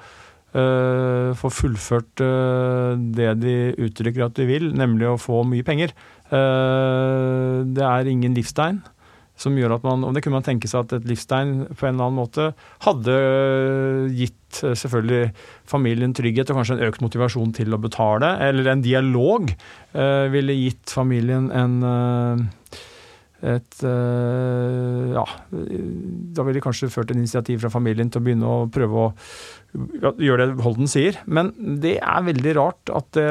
eh, 0.53 1.33
få 1.37 1.51
fullført 1.53 2.23
uh, 2.23 2.93
det 2.95 3.29
de 3.41 3.55
uttrykker 3.81 4.27
at 4.27 4.37
de 4.37 4.47
vil, 4.49 4.71
nemlig 4.77 5.09
å 5.09 5.19
få 5.21 5.43
mye 5.47 5.65
penger. 5.65 5.93
Uh, 6.29 7.61
det 7.69 7.85
er 7.85 8.09
ingen 8.09 8.35
livstegn 8.37 8.81
som 9.37 9.55
gjør 9.57 9.73
at 9.75 9.85
man 9.85 10.03
Og 10.05 10.13
det 10.13 10.21
kunne 10.21 10.37
man 10.37 10.45
tenke 10.45 10.69
seg 10.69 10.83
at 10.85 10.91
et 10.99 11.07
livstegn 11.09 11.53
på 11.73 11.87
en 11.87 11.95
eller 11.95 12.05
annen 12.05 12.19
måte 12.19 12.51
hadde 12.85 13.15
gitt 14.13 14.59
selvfølgelig 14.61 15.31
familien 15.67 16.13
trygghet 16.13 16.51
og 16.53 16.59
kanskje 16.59 16.77
en 16.77 16.85
økt 16.85 17.01
motivasjon 17.01 17.55
til 17.57 17.73
å 17.73 17.81
betale. 17.81 18.29
Eller 18.45 18.69
en 18.69 18.85
dialog 18.85 19.49
ville 20.37 20.59
gitt 20.59 20.93
familien 20.93 21.49
en 21.49 21.81
et 23.43 23.83
eh, 23.83 25.13
Ja, 25.13 25.25
da 25.51 26.45
ville 26.45 26.57
de 26.57 26.63
kanskje 26.63 26.91
ført 26.93 27.11
en 27.11 27.19
initiativ 27.21 27.63
fra 27.63 27.71
familien 27.73 28.09
til 28.11 28.21
å 28.21 28.25
begynne 28.25 28.49
å 28.49 28.67
prøve 28.71 29.07
å 29.07 30.13
gjøre 30.21 30.51
det 30.51 30.63
Holden 30.63 30.89
sier. 30.89 31.19
Men 31.25 31.51
det 31.83 31.97
er 31.99 32.29
veldig 32.29 32.55
rart 32.59 32.93
at 32.93 33.09
det 33.17 33.27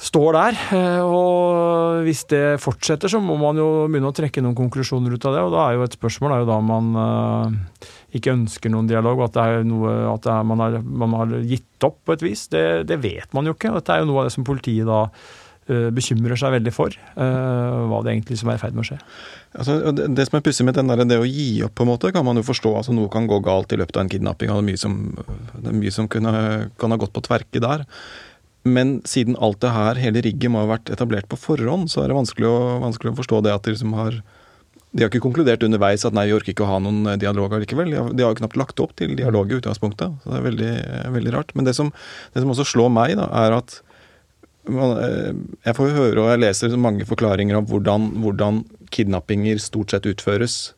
står 0.00 0.32
der. 0.32 0.60
eh, 0.72 1.02
Og 1.04 2.04
hvis 2.06 2.24
det 2.30 2.60
fortsetter, 2.62 3.08
så 3.12 3.20
må 3.20 3.36
man 3.40 3.58
jo 3.60 3.86
begynne 3.88 4.08
å 4.08 4.16
trekke 4.16 4.42
noen 4.42 4.56
konklusjoner 4.56 5.12
ut 5.12 5.26
av 5.28 5.36
det. 5.36 5.42
Og 5.44 5.52
da 5.52 5.66
er 5.66 5.76
jo 5.76 5.84
et 5.84 5.98
spørsmål 5.98 6.32
er 6.34 6.40
jo 6.44 6.48
da 6.48 6.60
man 6.64 6.90
uh, 6.96 7.84
ikke 8.16 8.32
ønsker 8.32 8.72
noen 8.72 8.88
dialog, 8.88 9.20
og 9.20 9.28
at 9.28 9.36
det 9.36 9.44
er 9.44 9.68
noe 9.68 9.92
at 10.14 10.24
det 10.24 10.32
er, 10.32 10.48
man, 10.48 10.64
har, 10.64 10.80
man 11.04 11.18
har 11.18 11.36
gitt 11.44 11.86
opp 11.86 12.00
på 12.06 12.16
et 12.16 12.24
vis. 12.24 12.46
Det, 12.52 12.64
det 12.88 13.00
vet 13.02 13.36
man 13.36 13.46
jo 13.46 13.56
ikke. 13.56 13.74
Dette 13.76 13.92
er 13.92 14.02
jo 14.02 14.10
noe 14.10 14.24
av 14.24 14.30
det 14.30 14.34
som 14.38 14.46
politiet 14.46 14.88
da 14.88 15.04
eh, 15.04 15.12
bekymrer 15.94 16.38
seg 16.40 16.54
veldig 16.56 16.72
for. 16.74 16.94
eh, 17.16 17.80
hva 17.90 18.00
det 18.04 18.14
egentlig 18.14 18.38
som 18.40 18.50
er 18.50 18.58
i 18.58 18.62
ferd 18.62 18.76
med 18.76 18.84
å 18.84 18.88
skje. 18.90 18.98
Altså, 19.58 19.76
det, 19.92 20.26
som 20.28 20.38
er 20.38 20.44
pussig 20.46 20.66
med 20.66 20.76
den 20.78 20.90
der, 20.90 21.04
det 21.04 21.18
å 21.18 21.26
gi 21.26 21.62
opp, 21.66 21.74
på 21.78 21.86
en 21.86 21.92
måte, 21.92 22.12
kan 22.14 22.26
man 22.26 22.38
jo 22.38 22.46
forstå. 22.46 22.74
altså 22.80 22.94
Noe 22.96 23.10
kan 23.12 23.28
gå 23.30 23.40
galt 23.44 23.72
i 23.74 23.78
løpet 23.80 23.98
av 23.98 24.04
en 24.04 24.12
kidnapping. 24.12 24.50
og 24.50 24.60
Det 24.60 24.64
er 24.64 24.68
mye 24.70 24.82
som, 24.82 24.98
er 25.64 25.78
mye 25.78 25.94
som 25.94 26.10
kunne, 26.10 26.34
kan 26.80 26.94
ha 26.94 27.00
gått 27.00 27.14
på 27.16 27.24
tverke 27.26 27.62
der. 27.62 27.86
Men 28.68 28.98
siden 29.08 29.38
alt 29.40 29.62
det 29.64 29.72
her, 29.72 29.96
hele 29.96 30.20
rigget 30.20 30.52
må 30.52 30.60
ha 30.60 30.68
vært 30.74 30.92
etablert 30.92 31.28
på 31.30 31.38
forhånd, 31.40 31.88
så 31.90 32.02
er 32.02 32.10
det 32.10 32.18
vanskelig 32.18 32.48
å, 32.50 32.58
vanskelig 32.82 33.14
å 33.14 33.18
forstå 33.22 33.40
det 33.46 33.54
at 33.56 33.64
de 33.64 33.74
liksom 33.76 33.96
har 33.96 34.20
De 34.90 35.04
har 35.04 35.10
ikke 35.10 35.22
konkludert 35.22 35.62
underveis 35.62 36.02
at 36.04 36.14
nei, 36.16 36.26
vi 36.26 36.34
orker 36.34 36.50
ikke 36.50 36.64
å 36.66 36.72
ha 36.72 36.80
noen 36.82 37.06
eh, 37.06 37.18
dialog 37.22 37.52
allikevel. 37.54 37.92
De 37.92 37.98
har, 38.00 38.08
de 38.10 38.24
har 38.26 38.34
knapt 38.34 38.58
lagt 38.58 38.80
opp 38.82 38.96
til 38.98 39.14
dialog 39.14 39.46
i 39.46 39.54
utgangspunktet. 39.60 40.16
Så 40.22 40.32
det 40.32 40.40
er 40.40 40.48
veldig, 40.48 40.72
veldig 41.14 41.34
rart. 41.36 41.54
Men 41.54 41.68
det 41.68 41.76
som, 41.78 41.92
det 42.34 42.42
som 42.42 42.50
også 42.50 42.66
slår 42.72 42.90
meg, 42.90 43.14
da, 43.20 43.28
er 43.44 43.54
at 43.54 43.76
eh, 43.78 43.89
jeg 44.68 45.76
får 45.76 45.94
høre 45.96 46.20
og 46.20 46.28
jeg 46.30 46.42
leser 46.42 46.76
mange 46.76 47.06
forklaringer 47.08 47.56
om 47.58 47.66
hvordan, 47.68 48.10
hvordan 48.20 48.64
kidnappinger 48.92 49.58
stort 49.62 49.94
sett 49.94 50.08
utføres. 50.10 50.74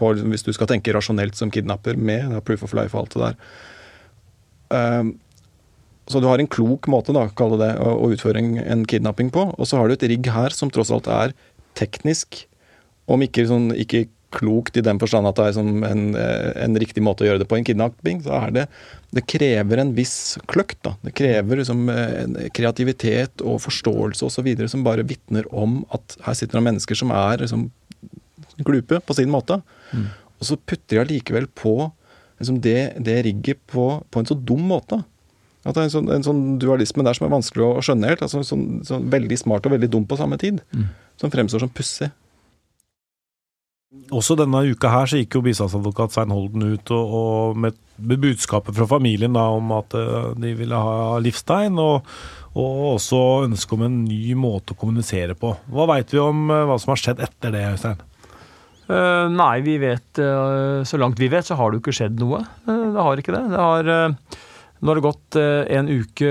På, 0.00 0.14
hvis 0.16 0.44
du 0.44 0.52
skal 0.56 0.70
tenke 0.70 0.94
rasjonelt 0.94 1.36
som 1.36 1.52
kidnapper 1.52 1.98
med 2.00 2.32
proof 2.46 2.64
of 2.64 2.72
life 2.74 2.96
og 2.96 3.04
alt 3.04 3.14
det 3.14 3.22
der. 3.22 3.36
Um, 4.72 5.12
så 6.10 6.20
du 6.20 6.26
har 6.26 6.40
en 6.42 6.50
klok 6.50 6.88
måte 6.90 7.14
da, 7.14 7.28
kalle 7.38 7.58
det, 7.60 7.70
å, 7.78 8.08
utføre 8.10 8.40
en 8.40 8.86
kidnapping 8.88 9.30
på. 9.32 9.46
Og 9.54 9.68
så 9.68 9.78
har 9.78 9.88
du 9.88 9.94
et 9.94 10.08
rigg 10.10 10.26
her 10.34 10.54
som 10.56 10.72
tross 10.72 10.90
alt 10.94 11.10
er 11.12 11.36
teknisk, 11.78 12.46
om 13.10 13.22
ikke, 13.24 13.46
sånn, 13.48 13.70
ikke 13.76 14.06
klokt 14.32 14.76
i 14.78 14.84
den 14.84 14.98
forstand 15.02 15.28
at 15.28 15.38
det 15.38 15.48
er 15.50 15.58
en, 15.60 16.16
en, 16.16 16.78
riktig 16.80 17.04
måte 17.04 17.24
å 17.24 17.28
gjøre 17.28 17.42
det 17.42 17.48
på 17.50 17.58
en 17.58 17.66
kidnapping, 17.66 18.22
så 18.24 18.34
er 18.38 18.54
det 18.56 18.64
Det 19.12 19.26
krever 19.28 19.82
en 19.82 19.92
viss 19.96 20.38
kløkt. 20.48 20.80
da. 20.86 20.94
Det 21.04 21.12
krever 21.18 21.60
liksom, 21.60 21.88
en 21.92 22.36
kreativitet 22.56 23.44
og 23.44 23.60
forståelse 23.66 24.24
osv. 24.24 24.50
som 24.66 24.84
bare 24.84 25.04
vitner 25.04 25.46
om 25.52 25.82
at 25.92 26.16
her 26.26 26.38
sitter 26.38 26.58
det 26.58 26.66
mennesker 26.70 26.98
som 26.98 27.12
er 27.12 27.44
liksom, 27.44 27.70
glupe 28.64 29.00
på 29.00 29.16
sin 29.16 29.30
måte. 29.32 29.60
Mm. 29.92 30.08
Og 30.40 30.48
så 30.48 30.56
putter 30.56 30.96
de 30.96 31.02
allikevel 31.04 31.46
på 31.46 31.76
liksom, 32.40 32.60
det, 32.64 32.94
det 32.98 33.22
rigget 33.28 33.60
på, 33.70 34.02
på 34.10 34.22
en 34.22 34.28
så 34.28 34.34
dum 34.34 34.64
måte. 34.72 35.02
At 35.62 35.76
det 35.76 35.84
er 35.84 35.86
en 35.86 35.94
sånn, 35.94 36.10
en 36.10 36.26
sånn 36.26 36.42
dualisme 36.62 37.04
der 37.06 37.14
som 37.14 37.28
er 37.28 37.36
vanskelig 37.36 37.68
å 37.68 37.84
skjønne 37.84 38.10
helt. 38.10 38.24
altså 38.24 38.42
sånn, 38.46 38.80
sånn 38.86 39.06
Veldig 39.12 39.38
smart 39.38 39.68
og 39.68 39.76
veldig 39.76 39.92
dum 39.92 40.08
på 40.10 40.18
samme 40.18 40.38
tid. 40.40 40.58
Mm. 40.74 40.88
Som 41.20 41.30
fremstår 41.30 41.62
som 41.62 41.70
pussig. 41.70 42.10
Også 44.12 44.36
denne 44.40 44.62
uka 44.72 44.88
her 44.88 45.08
så 45.08 45.18
gikk 45.20 45.36
jo 45.36 45.42
bistandsadvokat 45.44 46.14
Svein 46.14 46.32
Holden 46.32 46.64
ut 46.74 46.92
og, 46.94 47.16
og 47.16 47.58
med, 47.60 47.76
med 48.00 48.22
budskapet 48.22 48.76
fra 48.76 48.86
familien 48.88 49.36
da, 49.36 49.44
om 49.52 49.72
at 49.76 49.96
eh, 49.98 50.30
de 50.40 50.52
ville 50.56 50.78
ha 50.86 51.18
livstegn, 51.20 51.76
og, 51.80 52.08
og 52.56 52.86
også 52.94 53.20
ønske 53.48 53.76
om 53.76 53.84
en 53.84 53.98
ny 54.06 54.36
måte 54.38 54.72
å 54.72 54.80
kommunisere 54.80 55.36
på. 55.38 55.52
Hva 55.72 55.88
veit 55.92 56.12
vi 56.12 56.22
om 56.22 56.46
eh, 56.48 56.64
hva 56.68 56.78
som 56.80 56.94
har 56.94 57.02
skjedd 57.02 57.20
etter 57.24 57.52
det, 57.52 57.66
Øystein? 57.74 58.00
Uh, 58.82 59.28
nei, 59.30 59.62
vi 59.62 59.76
vet 59.78 60.18
uh, 60.20 60.82
Så 60.84 60.98
langt 60.98 61.20
vi 61.22 61.28
vet, 61.30 61.46
så 61.46 61.54
har 61.56 61.70
det 61.70 61.78
jo 61.78 61.82
ikke 61.84 61.94
skjedd 61.96 62.18
noe. 62.20 62.40
Uh, 62.66 62.90
det 62.92 63.04
har 63.06 63.20
ikke 63.22 63.36
det. 63.36 63.44
Det 63.52 63.60
har 63.62 63.92
Nå 64.82 64.90
har 64.90 64.98
det 64.98 65.04
gått 65.04 65.36
en 65.38 65.86
uke 65.86 66.30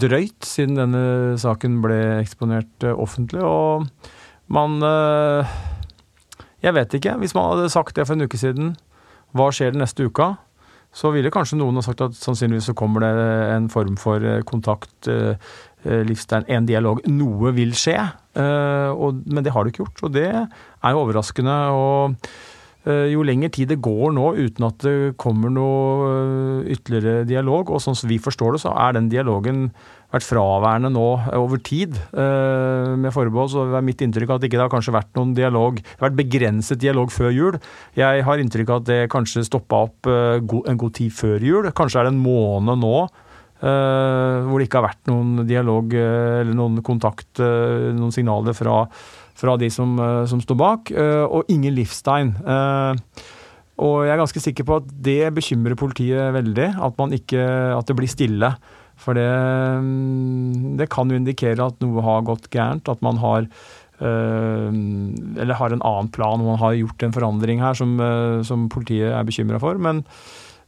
drøyt 0.00 0.46
siden 0.48 0.78
denne 0.78 1.34
saken 1.36 1.74
ble 1.84 1.98
eksponert 2.22 2.86
offentlig, 2.88 3.42
og 3.44 3.84
man 4.48 4.78
Jeg 6.62 6.74
vet 6.76 6.94
ikke. 6.94 7.16
Hvis 7.18 7.34
man 7.34 7.50
hadde 7.50 7.72
sagt 7.72 7.96
det 7.96 8.06
for 8.06 8.14
en 8.14 8.26
uke 8.28 8.38
siden, 8.38 8.74
hva 9.34 9.50
skjer 9.54 9.74
den 9.74 9.82
neste 9.82 10.06
uka? 10.06 10.34
Så 10.92 11.08
ville 11.14 11.32
kanskje 11.32 11.56
noen 11.56 11.78
ha 11.80 11.84
sagt 11.84 12.02
at 12.04 12.16
sannsynligvis 12.18 12.68
så 12.68 12.76
kommer 12.76 13.02
det 13.02 13.12
en 13.54 13.68
form 13.72 13.96
for 14.00 14.20
eh, 14.20 14.42
kontakt, 14.44 15.08
eh, 15.08 15.40
eh, 15.86 16.02
livstegn, 16.04 16.44
en 16.52 16.68
dialog. 16.68 17.00
Noe 17.08 17.54
vil 17.56 17.72
skje, 17.76 17.96
men 18.32 19.44
det 19.44 19.52
har 19.52 19.64
det 19.64 19.72
ikke 19.72 19.82
gjort. 19.84 20.02
Og 20.06 20.12
det 20.14 20.28
er 20.32 20.92
jo 20.92 21.02
overraskende. 21.02 21.56
og 21.76 22.14
jo 22.82 23.22
lenger 23.22 23.52
tid 23.54 23.68
det 23.70 23.76
går 23.78 24.10
nå 24.10 24.24
uten 24.34 24.64
at 24.66 24.80
det 24.82 25.12
kommer 25.20 25.52
noe 25.54 26.64
ytterligere 26.66 27.22
dialog, 27.28 27.70
og 27.70 27.78
sånn 27.78 27.94
som 27.94 28.08
vi 28.10 28.18
forstår 28.18 28.56
det, 28.56 28.62
så 28.64 28.72
er 28.74 28.96
den 28.96 29.10
dialogen 29.12 29.68
vært 30.12 30.28
fraværende 30.28 30.90
nå 30.92 31.06
over 31.38 31.60
tid, 31.64 31.96
eh, 32.12 32.92
med 33.00 33.12
forbehold. 33.14 33.50
Så 33.52 33.64
er 33.64 33.84
mitt 33.84 34.02
inntrykk 34.04 34.34
at 34.34 34.42
det 34.42 34.50
ikke 34.50 34.60
har 34.60 34.72
kanskje 34.72 34.94
vært 34.94 35.12
noen 35.16 35.34
dialog. 35.34 35.80
Det 35.80 35.98
har 35.98 36.10
vært 36.10 36.20
begrenset 36.20 36.80
dialog 36.82 37.10
før 37.10 37.32
jul. 37.32 37.58
Jeg 37.96 38.24
har 38.26 38.38
inntrykk 38.38 38.70
av 38.70 38.82
at 38.82 38.88
det 38.90 39.10
kanskje 39.10 39.46
stoppa 39.48 39.84
opp 39.88 40.06
eh, 40.06 40.38
en 40.38 40.80
god 40.80 40.94
tid 40.94 41.12
før 41.16 41.40
jul. 41.40 41.70
Kanskje 41.72 42.00
er 42.00 42.08
det 42.08 42.14
en 42.14 42.24
måned 42.24 42.82
nå 42.82 42.96
eh, 43.62 44.38
hvor 44.46 44.58
det 44.58 44.68
ikke 44.68 44.80
har 44.80 44.90
vært 44.90 45.10
noen 45.10 45.46
dialog 45.48 45.94
eh, 45.94 46.40
eller 46.42 46.56
noen 46.58 46.82
kontakt, 46.84 47.30
eh, 47.40 47.90
noen 47.96 48.14
signaler 48.14 48.56
fra, 48.56 48.82
fra 49.38 49.56
de 49.60 49.70
som, 49.72 49.94
eh, 49.98 50.24
som 50.30 50.42
står 50.42 50.58
bak, 50.58 50.92
eh, 50.92 51.24
og 51.24 51.50
ingen 51.52 51.74
livstegn. 51.76 52.34
Eh, 52.42 53.24
og 53.82 54.04
jeg 54.04 54.12
er 54.14 54.20
ganske 54.20 54.44
sikker 54.44 54.68
på 54.68 54.78
at 54.82 54.92
det 55.02 55.32
bekymrer 55.34 55.78
politiet 55.78 56.34
veldig, 56.36 56.68
at, 56.76 57.02
ikke, 57.16 57.42
at 57.78 57.88
det 57.88 57.96
blir 57.98 58.10
stille. 58.10 58.52
For 59.02 59.18
det, 59.18 59.28
mm, 59.82 60.76
det 60.80 60.90
kan 60.92 61.10
jo 61.10 61.18
indikere 61.18 61.66
at 61.66 61.80
noe 61.82 62.04
har 62.04 62.26
gått 62.28 62.50
gærent, 62.54 62.88
at 62.88 63.02
man 63.04 63.18
har 63.22 63.46
eh, 63.46 64.68
eller 65.42 65.58
har 65.58 65.74
en 65.74 65.82
annen 65.82 66.12
plan, 66.14 66.40
og 66.40 66.54
man 66.54 66.62
har 66.62 66.78
gjort 66.78 67.06
en 67.06 67.16
forandring 67.18 67.62
her 67.64 67.78
som, 67.78 67.98
eh, 68.00 68.38
som 68.46 68.68
politiet 68.72 69.12
er 69.12 69.26
bekymra 69.28 69.60
for. 69.62 69.80
Men 69.82 70.04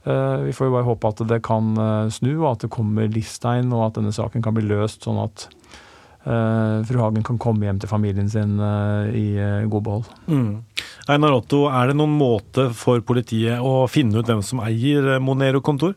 eh, 0.05 0.45
vi 0.49 0.55
får 0.55 0.69
jo 0.69 0.75
bare 0.77 0.89
håpe 0.89 1.13
at 1.13 1.25
det 1.31 1.41
kan 1.47 1.73
snu, 2.13 2.33
og 2.43 2.51
at 2.53 2.67
det 2.67 2.73
kommer 2.75 3.11
livstegn, 3.11 3.73
og 3.73 3.89
at 3.89 3.99
denne 4.01 4.15
saken 4.15 4.45
kan 4.45 4.57
bli 4.57 4.67
løst 4.67 5.07
sånn 5.07 5.23
at 5.23 5.49
eh, 6.25 6.77
fru 6.87 7.01
Hagen 7.01 7.25
kan 7.25 7.39
komme 7.41 7.67
hjem 7.67 7.79
til 7.81 7.91
familien 7.91 8.29
sin 8.31 8.57
eh, 8.59 9.15
i 9.15 9.27
eh, 9.39 9.67
god 9.71 9.85
behold. 9.87 10.09
Einar 11.11 11.37
Otto, 11.37 11.65
er 11.69 11.91
det 11.91 11.99
noen 11.99 12.15
måte 12.17 12.71
for 12.73 13.03
politiet 13.05 13.61
å 13.61 13.85
finne 13.91 14.19
ut 14.19 14.29
hvem 14.29 14.41
som 14.45 14.63
eier 14.65 15.19
Monero-kontor? 15.21 15.93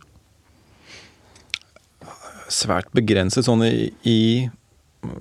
Svært 2.49 2.88
begrenset 2.97 3.47
sånn 3.47 3.64
i, 3.67 3.90
i 4.09 4.21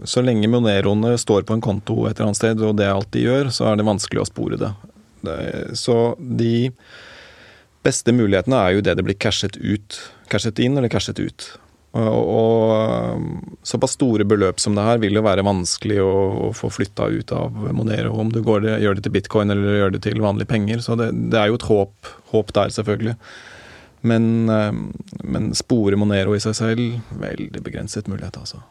Så 0.07 0.23
lenge 0.25 0.49
Moneroene 0.49 1.15
står 1.19 1.45
på 1.47 1.57
en 1.57 1.63
konto 1.63 2.05
et 2.07 2.17
eller 2.17 2.29
annet 2.31 2.39
sted, 2.39 2.63
og 2.65 2.77
det 2.79 2.87
er 2.87 2.95
alt 2.95 3.11
de 3.13 3.27
gjør, 3.27 3.51
så 3.53 3.69
er 3.69 3.77
det 3.77 3.87
vanskelig 3.87 4.23
å 4.23 4.29
spore 4.29 4.59
det. 4.61 4.71
det 5.27 5.37
så 5.77 6.15
de 6.17 6.71
beste 7.85 8.13
mulighetene 8.15 8.57
er 8.57 8.75
jo 8.75 8.83
det 8.83 8.97
det 8.97 9.05
blir 9.05 9.19
cashet 9.21 9.59
ut. 9.61 9.99
Cashet 10.31 10.59
inn 10.63 10.79
eller 10.79 10.91
cashet 10.91 11.21
ut. 11.21 11.51
Og, 11.97 12.29
og 12.29 13.65
såpass 13.65 13.95
store 13.95 14.25
beløp 14.27 14.59
som 14.61 14.75
det 14.77 14.85
her 14.85 14.99
vil 15.01 15.17
jo 15.17 15.23
være 15.25 15.45
vanskelig 15.47 15.99
å, 16.03 16.13
å 16.47 16.49
få 16.55 16.69
flytta 16.73 17.07
ut 17.09 17.31
av 17.33 17.55
Monero, 17.73 18.13
om 18.21 18.31
du 18.33 18.41
det, 18.43 18.77
gjør 18.83 18.97
det 18.97 19.05
til 19.05 19.15
bitcoin 19.15 19.53
eller 19.53 19.79
gjør 19.79 19.95
det 19.95 20.03
til 20.05 20.21
vanlige 20.21 20.51
penger. 20.51 20.83
Så 20.83 20.97
det, 20.99 21.11
det 21.31 21.39
er 21.39 21.51
jo 21.51 21.59
et 21.59 21.69
håp, 21.69 22.11
håp 22.33 22.53
der, 22.57 22.73
selvfølgelig. 22.75 23.15
Men, 24.01 24.49
eh, 24.49 24.73
men 25.23 25.53
spore 25.57 25.97
Monero 25.97 26.35
i 26.35 26.41
seg 26.43 26.55
selv, 26.57 26.97
veldig 27.17 27.63
begrenset 27.65 28.09
mulighet, 28.11 28.37
altså. 28.37 28.61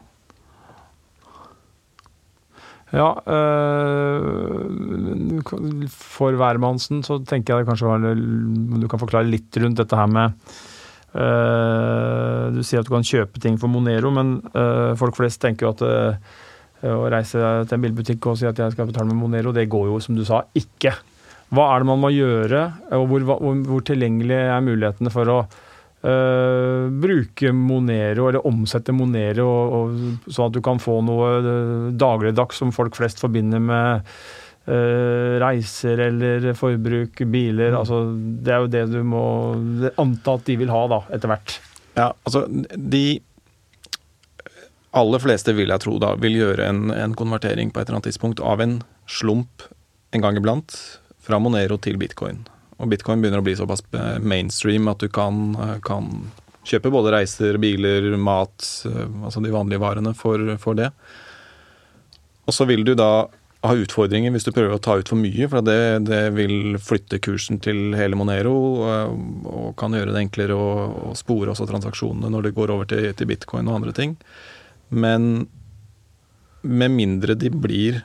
Ja, 2.95 3.09
øh, 3.27 4.71
for 5.91 6.31
hvermannsen 6.39 7.01
så 7.03 7.17
tenker 7.19 7.57
jeg 7.57 7.67
kanskje 7.67 8.13
Du 8.79 8.87
kan 8.87 9.01
forklare 9.01 9.27
litt 9.27 9.57
rundt 9.59 9.81
dette 9.81 9.95
her 9.99 10.07
med 10.07 10.31
øh, 11.11 12.55
Du 12.55 12.63
sier 12.63 12.79
at 12.79 12.87
du 12.87 12.93
kan 12.95 13.03
kjøpe 13.03 13.43
ting 13.43 13.59
for 13.59 13.67
Monero, 13.67 14.07
men 14.09 14.39
øh, 14.55 14.95
folk 14.95 15.19
flest 15.19 15.41
tenker 15.41 15.67
jo 15.67 15.73
at 15.75 15.83
å 16.87 17.09
reise 17.11 17.41
til 17.67 17.75
en 17.75 17.83
bilbutikk 17.83 18.25
og 18.29 18.37
si 18.39 18.45
at 18.47 18.59
jeg 18.61 18.71
skal 18.71 18.87
betale 18.87 19.09
med 19.09 19.19
Monero, 19.19 19.51
det 19.51 19.67
går 19.67 19.87
jo, 19.89 19.99
som 19.99 20.15
du 20.15 20.23
sa, 20.23 20.43
ikke. 20.55 20.93
Hva 21.53 21.69
er 21.71 21.83
det 21.83 21.87
man 21.87 22.01
må 22.03 22.11
gjøre, 22.11 22.65
og 22.97 23.07
hvor, 23.11 23.25
hvor, 23.29 23.61
hvor 23.69 23.87
tilgjengelig 23.87 24.41
er 24.41 24.65
mulighetene 24.65 25.13
for 25.13 25.33
å 25.35 25.39
Uh, 25.97 26.93
bruke 26.93 27.49
Monero, 27.51 28.27
eller 28.29 28.45
omsette 28.45 28.93
Monero, 28.93 29.47
og, 29.49 29.71
og, 29.73 30.27
sånn 30.29 30.51
at 30.51 30.53
du 30.53 30.59
kan 30.63 30.77
få 30.77 30.99
noe 31.01 31.29
uh, 31.41 31.87
dagligdags 31.89 32.61
som 32.61 32.69
folk 32.71 32.95
flest 32.95 33.17
forbinder 33.23 33.63
med 33.65 34.05
uh, 34.05 35.33
reiser 35.41 36.03
eller 36.05 36.45
forbruk, 36.55 37.23
biler. 37.33 37.73
Altså, 37.79 38.03
det 38.13 38.53
er 38.53 38.61
jo 38.61 38.69
det 38.75 38.83
du 38.93 38.99
må 39.09 39.23
anta 39.97 40.37
at 40.37 40.45
de 40.47 40.59
vil 40.61 40.71
ha, 40.71 40.83
da, 40.93 41.01
etter 41.17 41.33
hvert. 41.33 41.57
Ja, 41.97 42.11
altså 42.29 42.45
de 42.77 43.03
aller 45.01 45.25
fleste, 45.25 45.57
vil 45.57 45.73
jeg 45.73 45.83
tro, 45.83 45.97
da, 46.01 46.13
vil 46.21 46.37
gjøre 46.37 46.69
en, 46.69 46.91
en 46.93 47.17
konvertering 47.17 47.73
på 47.73 47.81
et 47.81 47.89
eller 47.89 47.99
annet 47.99 48.11
tidspunkt 48.11 48.45
av 48.45 48.61
en 48.63 48.79
slump 49.09 49.65
en 50.13 50.23
gang 50.23 50.37
iblant 50.39 50.77
fra 51.27 51.39
Monero 51.43 51.77
til 51.81 51.99
bitcoin. 51.99 52.45
Og 52.77 52.91
bitcoin 52.91 53.23
begynner 53.23 53.41
å 53.41 53.45
bli 53.45 53.55
såpass 53.57 53.83
eh, 53.97 54.19
mainstream 54.21 54.87
at 54.91 55.01
du 55.01 55.09
kan, 55.13 55.49
eh, 55.63 55.77
kan 55.85 56.11
kjøpe 56.67 56.91
både 56.93 57.15
reiser, 57.15 57.57
biler, 57.61 58.13
mat, 58.21 58.67
eh, 58.87 59.03
altså 59.25 59.41
de 59.43 59.53
vanlige 59.53 59.81
varene 59.81 60.13
for, 60.17 60.43
for 60.61 60.77
det. 60.77 60.91
Og 62.47 62.55
så 62.55 62.67
vil 62.69 62.85
du 62.87 62.93
da 62.95 63.27
ha 63.65 63.73
utfordringer 63.73 64.31
hvis 64.31 64.45
du 64.45 64.53
prøver 64.53 64.75
å 64.75 64.81
ta 64.83 64.95
ut 64.99 65.09
for 65.09 65.19
mye, 65.19 65.47
for 65.49 65.65
det, 65.65 66.05
det 66.07 66.21
vil 66.37 66.77
flytte 66.79 67.19
kursen 67.23 67.59
til 67.63 67.97
hele 67.97 68.15
Monero 68.19 68.53
og, 68.85 69.73
kan 69.77 69.93
gjøre 69.93 70.13
det 70.13 70.21
enklere 70.27 70.55
å, 70.55 70.69
å 71.09 71.15
spore 71.17 71.51
også 71.51 71.67
transaksjonene 71.69 72.31
når 72.33 72.47
det 72.47 72.55
går 72.57 72.71
over 72.73 72.87
til, 72.89 73.09
til 73.17 73.29
bitcoin 73.29 73.67
og 73.67 73.81
andre 73.81 73.95
ting. 73.97 74.13
Men 74.89 75.47
med 76.61 76.93
mindre 76.93 77.35
de 77.37 77.51
blir 77.53 77.99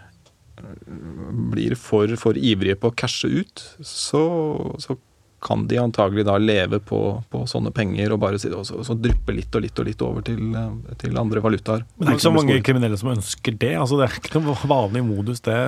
blir 1.53 1.75
for, 1.79 2.13
for 2.21 2.39
ivrige 2.39 2.79
på 2.81 2.91
å 2.91 2.95
cashe 2.97 3.31
ut, 3.31 3.65
så, 3.87 4.23
så 4.83 4.97
kan 5.43 5.67
de 5.67 5.79
antagelig 5.79 6.25
da 6.29 6.37
leve 6.39 6.79
på, 6.79 7.01
på 7.31 7.43
sånne 7.51 7.73
penger 7.75 8.15
og 8.15 8.21
bare 8.23 8.39
si, 8.39 8.51
og 8.55 8.67
så, 8.67 8.79
så 8.87 8.95
dryppe 8.95 9.35
litt 9.35 9.55
og 9.59 9.65
litt 9.65 9.81
og 9.83 9.89
litt 9.89 10.05
over 10.07 10.25
til, 10.27 10.55
til 11.03 11.19
andre 11.19 11.43
valutaer. 11.43 11.83
Men 11.97 12.07
det 12.07 12.13
er 12.13 12.21
ikke 12.21 12.29
så 12.29 12.35
mange 12.37 12.61
kriminelle 12.63 13.01
som 13.01 13.11
ønsker 13.17 13.57
det. 13.59 13.73
altså 13.81 13.99
Det 13.99 14.07
er 14.07 14.21
ikke 14.21 14.43
noe 14.43 14.71
vanlig 14.71 15.03
modus, 15.07 15.43
det. 15.43 15.59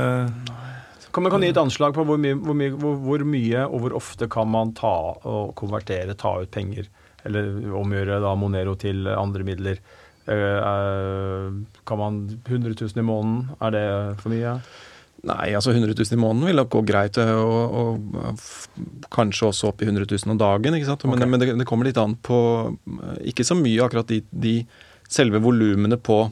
Kan 1.15 1.27
man 1.27 1.35
kan 1.35 1.47
gi 1.47 1.51
et 1.53 1.59
anslag 1.63 1.95
på 1.95 2.07
hvor 2.07 2.19
mye, 2.19 2.39
hvor, 2.43 2.59
mye, 2.59 2.75
hvor, 2.79 2.95
hvor 3.03 3.27
mye 3.27 3.67
og 3.67 3.83
hvor 3.83 3.99
ofte 3.99 4.31
kan 4.31 4.51
man 4.51 4.73
ta 4.79 4.95
og 5.19 5.53
konvertere, 5.59 6.17
ta 6.19 6.37
ut 6.43 6.55
penger, 6.55 6.89
eller 7.27 7.51
omgjøre 7.75 8.23
da 8.23 8.35
Monero 8.39 8.75
til 8.79 9.07
andre 9.11 9.47
midler? 9.47 9.83
Eh, 10.25 11.49
kan 11.85 12.01
man 12.01 12.21
100 12.47 12.75
000 12.81 13.01
i 13.01 13.07
måneden, 13.07 13.49
er 13.61 13.75
det 13.75 13.87
for 14.23 14.33
mye? 14.33 14.59
Nei, 15.25 15.55
altså 15.57 15.73
100 15.73 15.95
000 15.97 16.17
i 16.17 16.21
måneden 16.21 16.51
vil 16.51 16.59
nok 16.61 16.71
gå 16.75 16.83
greit, 16.89 17.19
og, 17.21 17.77
og 17.81 18.17
og 18.21 19.09
kanskje 19.15 19.49
også 19.49 19.71
opp 19.71 19.83
i 19.83 19.89
100 19.89 20.05
000 20.11 20.35
om 20.35 20.41
dagen. 20.41 20.77
ikke 20.77 20.89
sant? 20.91 21.05
Men, 21.09 21.17
okay. 21.17 21.31
men 21.31 21.41
det, 21.41 21.51
det 21.61 21.69
kommer 21.69 21.89
litt 21.89 22.01
an 22.01 22.17
på 22.21 22.39
eh, 22.73 23.21
Ikke 23.33 23.47
så 23.47 23.57
mye 23.57 23.85
akkurat 23.85 24.11
de, 24.11 24.21
de 24.31 24.59
selve 25.09 25.41
volumene 25.45 25.97
på 26.01 26.27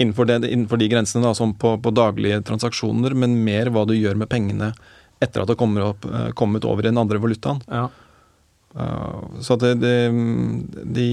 innenfor, 0.00 0.26
det, 0.26 0.48
innenfor 0.48 0.80
de 0.80 0.88
grensene, 0.90 1.24
da, 1.26 1.34
som 1.36 1.52
på, 1.58 1.74
på 1.82 1.92
daglige 1.92 2.40
transaksjoner, 2.46 3.14
men 3.18 3.36
mer 3.44 3.70
hva 3.72 3.84
du 3.88 3.94
gjør 3.96 4.16
med 4.20 4.30
pengene 4.32 4.72
etter 5.20 5.42
at 5.42 5.50
det 5.50 5.58
kommer 5.60 5.90
opp, 5.90 6.06
eh, 6.08 6.30
kommet 6.38 6.64
over 6.64 6.86
i 6.86 6.88
den 6.88 7.00
andre 7.00 7.20
valutaen. 7.20 7.60
Ja. 7.68 7.88
Uh, 8.70 9.42
så 9.42 9.56
det, 9.58 9.74
det, 9.82 9.94
de 10.94 11.06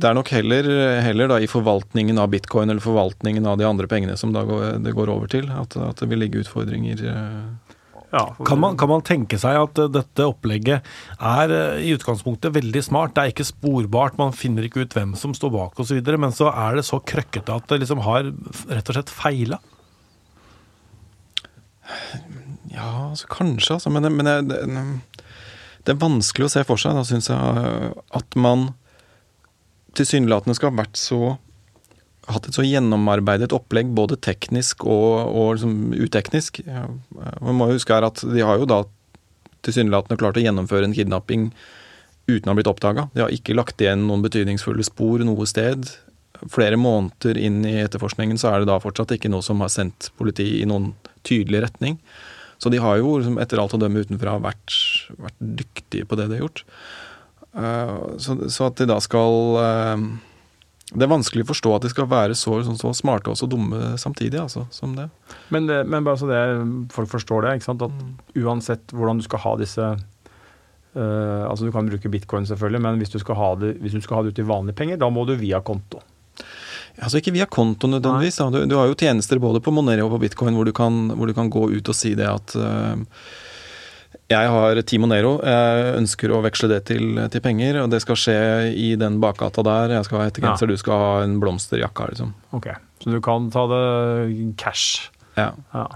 Det 0.00 0.08
er 0.08 0.16
nok 0.16 0.30
heller, 0.32 0.66
heller 1.04 1.28
da 1.28 1.40
i 1.42 1.48
forvaltningen 1.50 2.18
av 2.22 2.30
bitcoin 2.32 2.72
eller 2.72 2.80
forvaltningen 2.84 3.44
av 3.46 3.58
de 3.60 3.66
andre 3.68 3.88
pengene 3.90 4.16
som 4.16 4.32
da 4.32 4.46
går, 4.48 4.78
det 4.84 4.94
går 4.96 5.12
over 5.12 5.28
til, 5.28 5.50
at, 5.52 5.76
at 5.76 6.00
det 6.00 6.08
vil 6.08 6.22
ligge 6.24 6.40
utfordringer. 6.44 7.04
uh, 7.04 7.70
Ja, 8.10 8.36
Kan 8.46 8.58
man, 8.58 8.76
kan 8.76 8.88
man 8.90 9.04
tenke 9.06 9.38
seg 9.38 9.54
at 9.54 9.78
eh, 9.78 9.90
dette 9.94 10.26
opplegget 10.26 10.86
er 11.22 11.52
eh, 11.54 11.82
i 11.86 11.92
utgangspunktet 11.94 12.56
veldig 12.56 12.82
smart? 12.82 13.14
Det 13.14 13.22
er 13.22 13.34
ikke 13.34 13.46
sporbart, 13.46 14.18
man 14.18 14.34
finner 14.34 14.66
ikke 14.66 14.82
ut 14.82 14.96
hvem 14.96 15.14
som 15.18 15.34
står 15.36 15.52
bak 15.54 15.78
osv., 15.78 16.00
men 16.18 16.34
så 16.34 16.50
er 16.50 16.80
det 16.80 16.86
så 16.88 16.98
krøkkete 16.98 17.54
at 17.54 17.68
det 17.70 17.84
liksom 17.84 18.02
har 18.02 18.32
rett 18.72 18.90
og 18.90 18.98
slett 18.98 19.14
feila. 19.14 19.60
altså, 22.74 23.30
kanskje, 23.30 23.78
altså. 23.78 23.94
Men, 23.94 24.02
det, 24.02 24.12
men 24.18 24.26
det, 24.26 24.36
det, 24.50 24.58
det, 25.84 25.94
er 25.94 26.02
vanskelig 26.02 26.48
å 26.48 26.54
se 26.56 26.66
for 26.66 26.82
seg, 26.82 26.98
da, 26.98 27.06
syns 27.06 27.30
jeg, 27.30 27.94
at 28.18 28.38
man 28.38 28.72
tilsynelatende 29.98 30.56
skal 30.58 30.72
ha 30.72 30.82
vært 30.82 31.00
så 31.00 31.36
hatt 32.30 32.46
et 32.46 32.56
så 32.56 32.64
gjennomarbeidet 32.66 33.54
opplegg, 33.56 33.90
både 33.96 34.18
teknisk 34.22 34.84
og, 34.86 35.30
og 35.34 35.54
liksom 35.56 35.94
uteknisk. 35.96 36.62
Man 36.68 37.58
må 37.58 37.70
huske 37.72 37.94
her 37.94 38.06
at 38.06 38.22
de 38.22 38.44
har 38.46 38.60
jo 38.60 38.68
da 38.70 38.84
tilsynelatende 39.66 40.18
klart 40.20 40.38
å 40.40 40.44
gjennomføre 40.44 40.88
en 40.88 40.96
kidnapping 40.96 41.50
uten 42.30 42.46
å 42.46 42.52
ha 42.52 42.58
blitt 42.58 42.70
oppdaga. 42.70 43.08
De 43.16 43.24
har 43.24 43.34
ikke 43.34 43.56
lagt 43.56 43.82
igjen 43.82 44.06
noen 44.06 44.22
betydningsfulle 44.24 44.84
spor 44.86 45.24
noe 45.26 45.48
sted. 45.50 45.90
Flere 46.52 46.78
måneder 46.80 47.40
inn 47.40 47.60
i 47.68 47.80
etterforskningen 47.82 48.38
så 48.40 48.52
er 48.52 48.62
det 48.62 48.70
da 48.70 48.78
fortsatt 48.82 49.16
ikke 49.16 49.32
noe 49.32 49.44
som 49.44 49.60
har 49.64 49.72
sendt 49.72 50.12
politiet 50.20 50.62
i 50.62 50.68
noen 50.68 50.92
tydelig 51.26 51.64
retning. 51.66 51.98
Så 52.60 52.72
de 52.72 52.80
har 52.80 52.98
jo 53.00 53.16
liksom, 53.18 53.38
etter 53.40 53.60
alt 53.60 53.74
å 53.76 53.80
dømme 53.80 54.04
utenfra 54.04 54.36
vært, 54.44 54.76
vært 55.16 55.38
dyktige 55.40 56.08
på 56.08 56.16
det 56.20 56.28
de 56.28 56.38
har 56.38 56.44
gjort. 56.44 56.64
Uh, 57.54 58.16
så, 58.18 58.36
så, 58.50 58.68
at 58.68 58.78
de 58.78 58.86
da 58.86 59.00
skal 59.02 59.56
uh, 59.58 60.02
Det 60.92 61.02
er 61.02 61.10
vanskelig 61.10 61.42
å 61.42 61.48
forstå 61.48 61.72
at 61.74 61.82
de 61.82 61.90
skal 61.90 62.06
være 62.06 62.36
så, 62.38 62.60
så, 62.62 62.76
så 62.78 62.92
smarte 62.94 63.32
og 63.32 63.40
så 63.40 63.48
dumme 63.50 63.96
samtidig, 63.98 64.38
altså, 64.38 64.68
som 64.70 64.94
det. 64.94 65.08
Men, 65.50 65.66
det, 65.66 65.80
men 65.90 66.06
bare 66.06 66.20
så 66.20 66.28
det 66.30 66.38
folk 66.94 67.10
forstår 67.10 67.46
det, 67.46 67.56
ikke 67.58 67.68
sant? 67.72 67.82
at 67.82 67.96
mm. 67.96 68.14
uansett 68.44 68.94
hvordan 68.94 69.18
du 69.18 69.26
skal 69.26 69.42
ha 69.46 69.56
disse 69.58 69.90
uh, 69.90 71.42
Altså 71.48 71.66
du 71.66 71.74
kan 71.74 71.90
bruke 71.90 72.12
bitcoin 72.12 72.46
selvfølgelig, 72.46 72.84
men 72.86 73.02
hvis 73.02 73.14
du, 73.16 73.18
skal 73.22 73.38
ha 73.38 73.50
det, 73.58 73.74
hvis 73.82 73.98
du 73.98 74.02
skal 74.04 74.20
ha 74.20 74.24
det 74.24 74.34
ut 74.34 74.42
i 74.42 74.48
vanlige 74.54 74.78
penger, 74.78 75.02
da 75.02 75.10
må 75.10 75.26
du 75.26 75.34
via 75.40 75.62
konto. 75.62 76.02
Altså 77.00 77.18
Ikke 77.18 77.34
via 77.34 77.46
konto 77.50 77.90
nødvendigvis. 77.90 78.40
Du, 78.52 78.62
du, 78.66 78.78
har 78.78 78.90
jo 78.90 78.98
tjenester 78.98 79.42
både 79.42 79.62
på 79.62 79.72
Monero 79.74 80.06
og 80.06 80.16
på 80.16 80.24
bitcoin 80.26 80.54
hvor 80.54 80.66
du 80.68 80.74
kan, 80.76 81.06
hvor 81.16 81.30
du 81.30 81.34
kan 81.34 81.50
gå 81.50 81.66
ut 81.70 81.90
og 81.90 81.96
si 81.96 82.14
det 82.18 82.30
at 82.30 82.54
uh, 82.58 82.94
jeg 84.30 84.50
har 84.54 84.78
ti 84.86 84.98
Monero, 85.02 85.32
jeg 85.42 85.94
ønsker 85.98 86.30
å 86.30 86.42
veksle 86.44 86.68
det 86.70 86.84
til, 86.92 87.18
til, 87.32 87.42
penger, 87.42 87.80
og 87.82 87.90
det 87.90 87.98
skal 88.04 88.18
skje 88.18 88.36
i 88.78 88.92
den 88.98 89.18
bakgata 89.22 89.64
der. 89.66 89.96
Jeg 89.96 90.06
skal 90.06 90.20
ha 90.20 90.28
hettegenser, 90.28 90.70
ja. 90.70 90.76
du 90.76 90.82
skal 90.82 91.02
ha 91.02 91.10
en 91.24 91.34
blomsterjakke. 91.42 92.12
Liksom. 92.12 92.30
Ok, 92.54 92.70
Så 93.02 93.10
du 93.10 93.18
kan 93.24 93.50
ta 93.50 93.66
det 93.72 93.82
cash? 94.60 95.10
Ja. 95.34 95.50
ja. 95.74 95.86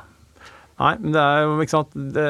Nei, 0.83 0.95
men 0.99 1.15
det 1.15 1.23
er 1.23 1.45
jo 1.45 1.63
ikke 1.63 1.77
sant 1.77 1.95
det, 1.95 2.29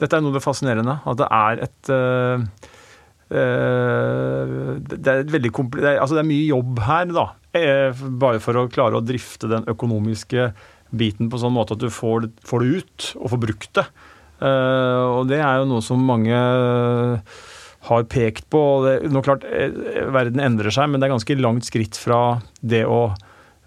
Dette 0.00 0.18
er 0.18 0.24
noe 0.24 0.34
av 0.34 0.36
det 0.36 0.44
fascinerende. 0.44 0.98
At 1.08 1.20
det 1.22 1.28
er 1.32 1.64
et 1.64 1.92
uh, 1.94 2.44
uh, 3.32 4.54
det, 4.84 5.00
er 5.00 5.24
veldig 5.32 5.52
det, 5.78 5.84
er, 5.94 6.00
altså 6.02 6.18
det 6.18 6.24
er 6.26 6.32
mye 6.34 6.48
jobb 6.50 6.84
her, 6.84 7.08
da. 7.14 7.28
Uh, 7.56 8.06
bare 8.20 8.42
for 8.42 8.60
å 8.60 8.68
klare 8.68 9.00
å 9.00 9.06
drifte 9.06 9.48
den 9.48 9.64
økonomiske 9.70 10.50
biten 10.94 11.30
på 11.32 11.40
sånn 11.40 11.54
måte 11.56 11.78
at 11.78 11.82
du 11.82 11.88
får, 11.90 12.28
får 12.44 12.60
det 12.60 12.82
ut 12.82 13.14
og 13.22 13.32
får 13.32 13.46
brukt 13.48 13.72
det. 13.80 13.86
Eh, 14.44 15.04
og 15.18 15.28
det 15.30 15.40
er 15.40 15.60
jo 15.60 15.68
noe 15.70 15.84
som 15.84 16.02
mange 16.04 16.38
har 17.84 18.08
pekt 18.08 18.48
på. 18.52 18.62
det, 18.84 18.96
nå 19.12 19.22
klart, 19.24 19.44
eh, 19.44 19.72
Verden 20.12 20.40
endrer 20.40 20.72
seg, 20.74 20.90
men 20.90 21.00
det 21.00 21.08
er 21.08 21.14
ganske 21.16 21.38
langt 21.40 21.68
skritt 21.68 21.98
fra 22.00 22.40
det 22.60 22.84
å 22.88 23.14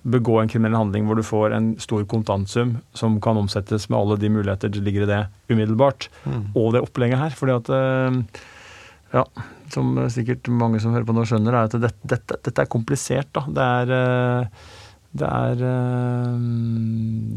begå 0.07 0.37
en 0.39 0.49
kriminell 0.49 0.77
handling 0.77 1.07
hvor 1.07 1.19
du 1.19 1.25
får 1.25 1.53
en 1.55 1.73
stor 1.83 2.05
kontantsum 2.07 2.77
som 2.95 3.17
kan 3.21 3.39
omsettes 3.39 3.89
med 3.89 3.99
alle 3.99 4.15
de 4.21 4.29
muligheter 4.31 4.71
som 4.71 4.85
ligger 4.85 5.03
i 5.03 5.09
det 5.09 5.23
umiddelbart, 5.51 6.07
mm. 6.23 6.45
og 6.55 6.71
det 6.75 6.83
opplegget 6.85 7.19
her. 7.19 7.35
fordi 7.35 7.57
at 7.57 7.71
eh, 7.75 8.41
ja, 9.17 9.25
som 9.73 9.95
sikkert 10.11 10.49
mange 10.51 10.81
som 10.83 10.95
hører 10.95 11.07
på 11.07 11.15
nå 11.15 11.27
skjønner, 11.27 11.53
er 11.53 11.69
at 11.69 11.77
dette, 11.77 12.11
dette, 12.15 12.41
dette 12.43 12.63
er 12.63 12.71
komplisert. 12.71 13.29
da. 13.35 13.45
Det 13.47 13.67
er 13.81 14.51
det 15.15 15.27
er 15.27 15.61
eh, 15.63 16.33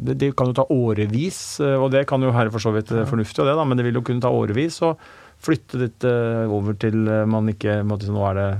det, 0.06 0.16
det, 0.18 0.32
kan 0.36 0.50
jo 0.50 0.56
ta 0.58 0.66
årevis, 0.74 1.60
eh, 1.62 1.76
og 1.78 1.92
det 1.94 2.04
kan 2.10 2.22
jo 2.22 2.32
være 2.34 2.52
for 2.52 2.62
så 2.62 2.72
vidt 2.74 2.90
eh, 2.92 3.06
fornuftig, 3.08 3.44
det 3.46 3.54
da, 3.56 3.66
men 3.66 3.78
det 3.78 3.86
vil 3.86 4.00
jo 4.00 4.04
kunne 4.06 4.24
ta 4.24 4.32
årevis 4.34 4.80
å 4.86 4.94
flytte 5.40 5.80
dette 5.80 6.10
over 6.50 6.76
til 6.76 7.06
man 7.30 7.48
ikke 7.48 7.80
måtte, 7.86 8.10
Nå 8.12 8.26
er 8.32 8.40
det 8.40 8.50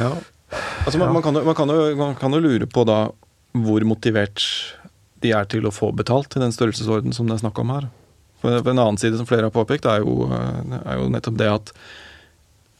Ja. 0.00 0.10
Altså, 0.82 0.98
man, 0.98 1.12
man, 1.14 1.22
kan 1.22 1.36
jo, 1.38 1.44
man, 1.46 1.54
kan 1.54 1.70
jo, 1.70 1.80
man, 1.96 2.14
kan 2.18 2.34
jo, 2.34 2.42
lure 2.42 2.66
på 2.66 2.82
da 2.88 3.04
hvor 3.54 3.84
motivert 3.86 4.42
de 5.22 5.32
er 5.36 5.46
til 5.50 5.66
å 5.68 5.72
få 5.74 5.92
betalt 5.94 6.34
i 6.34 6.42
den 6.42 6.52
størrelsesorden 6.54 7.14
som 7.14 7.28
det 7.28 7.36
er 7.36 7.42
snakk 7.44 7.58
om 7.62 7.70
her. 7.70 7.86
For, 8.42 8.56
for 8.58 8.72
En 8.72 8.82
annen 8.82 8.98
side 8.98 9.18
som 9.20 9.28
flere 9.28 9.46
har 9.46 9.54
påpekt, 9.54 9.86
er 9.86 10.02
jo, 10.02 10.26
er 10.32 10.98
jo 10.98 11.08
nettopp 11.12 11.38
det 11.38 11.50
at 11.52 11.72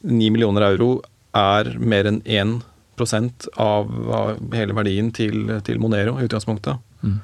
9 0.08 0.30
millioner 0.34 0.66
euro 0.70 0.90
er 1.36 1.70
mer 1.78 2.08
enn 2.10 2.20
én 2.26 2.58
av, 3.60 3.90
av 4.10 4.54
hele 4.56 4.76
verdien 4.76 5.10
til, 5.14 5.48
til, 5.66 5.80
Monero 5.82 6.18
i 6.18 6.28
utgangspunktet. 6.28 6.80
Mm. 7.02 7.18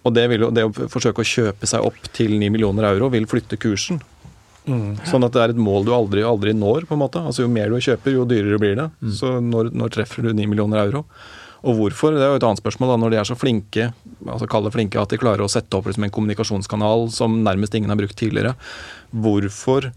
Og 0.00 0.14
det, 0.16 0.26
vil, 0.32 0.46
det, 0.56 0.64
å 0.64 0.88
forsøke 0.92 1.22
å 1.22 1.28
kjøpe 1.28 1.68
seg 1.68 1.84
opp 1.84 1.98
til 2.16 2.38
9 2.40 2.48
millioner 2.52 2.88
euro 2.88 3.10
vil 3.12 3.28
flytte 3.28 3.60
kursen. 3.60 4.00
Mm. 4.68 5.00
Sånn 5.08 5.24
at 5.24 5.34
det 5.34 5.42
er 5.42 5.52
et 5.54 5.60
mål 5.60 5.86
du 5.88 5.92
aldri, 5.96 6.24
aldri 6.24 6.54
når. 6.56 6.86
på 6.88 6.96
en 6.96 7.02
måte. 7.02 7.20
Altså 7.20 7.44
Jo 7.44 7.52
mer 7.52 7.72
du 7.72 7.80
kjøper, 7.80 8.16
jo 8.16 8.28
dyrere 8.28 8.60
blir 8.60 8.78
det. 8.78 8.88
Mm. 9.00 9.12
Så 9.16 9.36
når, 9.44 9.72
når, 9.76 9.92
treffer 9.96 10.24
du 10.24 10.32
9 10.32 10.48
millioner 10.48 10.82
euro? 10.86 11.04
Og 11.60 11.76
hvorfor? 11.76 12.16
Det 12.16 12.24
er 12.24 12.32
jo 12.32 12.40
et 12.40 12.48
annet 12.48 12.62
spørsmål. 12.62 12.94
da, 12.94 13.00
Når 13.02 13.12
de 13.12 13.20
er 13.20 13.28
så 13.28 13.36
flinke 13.36 13.90
altså 14.28 14.48
kall 14.50 14.66
det 14.66 14.74
flinke, 14.74 15.00
at 15.00 15.12
de 15.12 15.20
klarer 15.20 15.44
å 15.44 15.50
sette 15.50 15.76
opp 15.76 15.88
liksom 15.88 16.04
en 16.06 16.14
kommunikasjonskanal 16.14 17.08
som 17.14 17.40
nærmest 17.44 17.74
ingen 17.76 17.92
har 17.92 17.98
brukt 18.00 18.18
tidligere. 18.18 18.54
Hvorfor, 19.10 19.90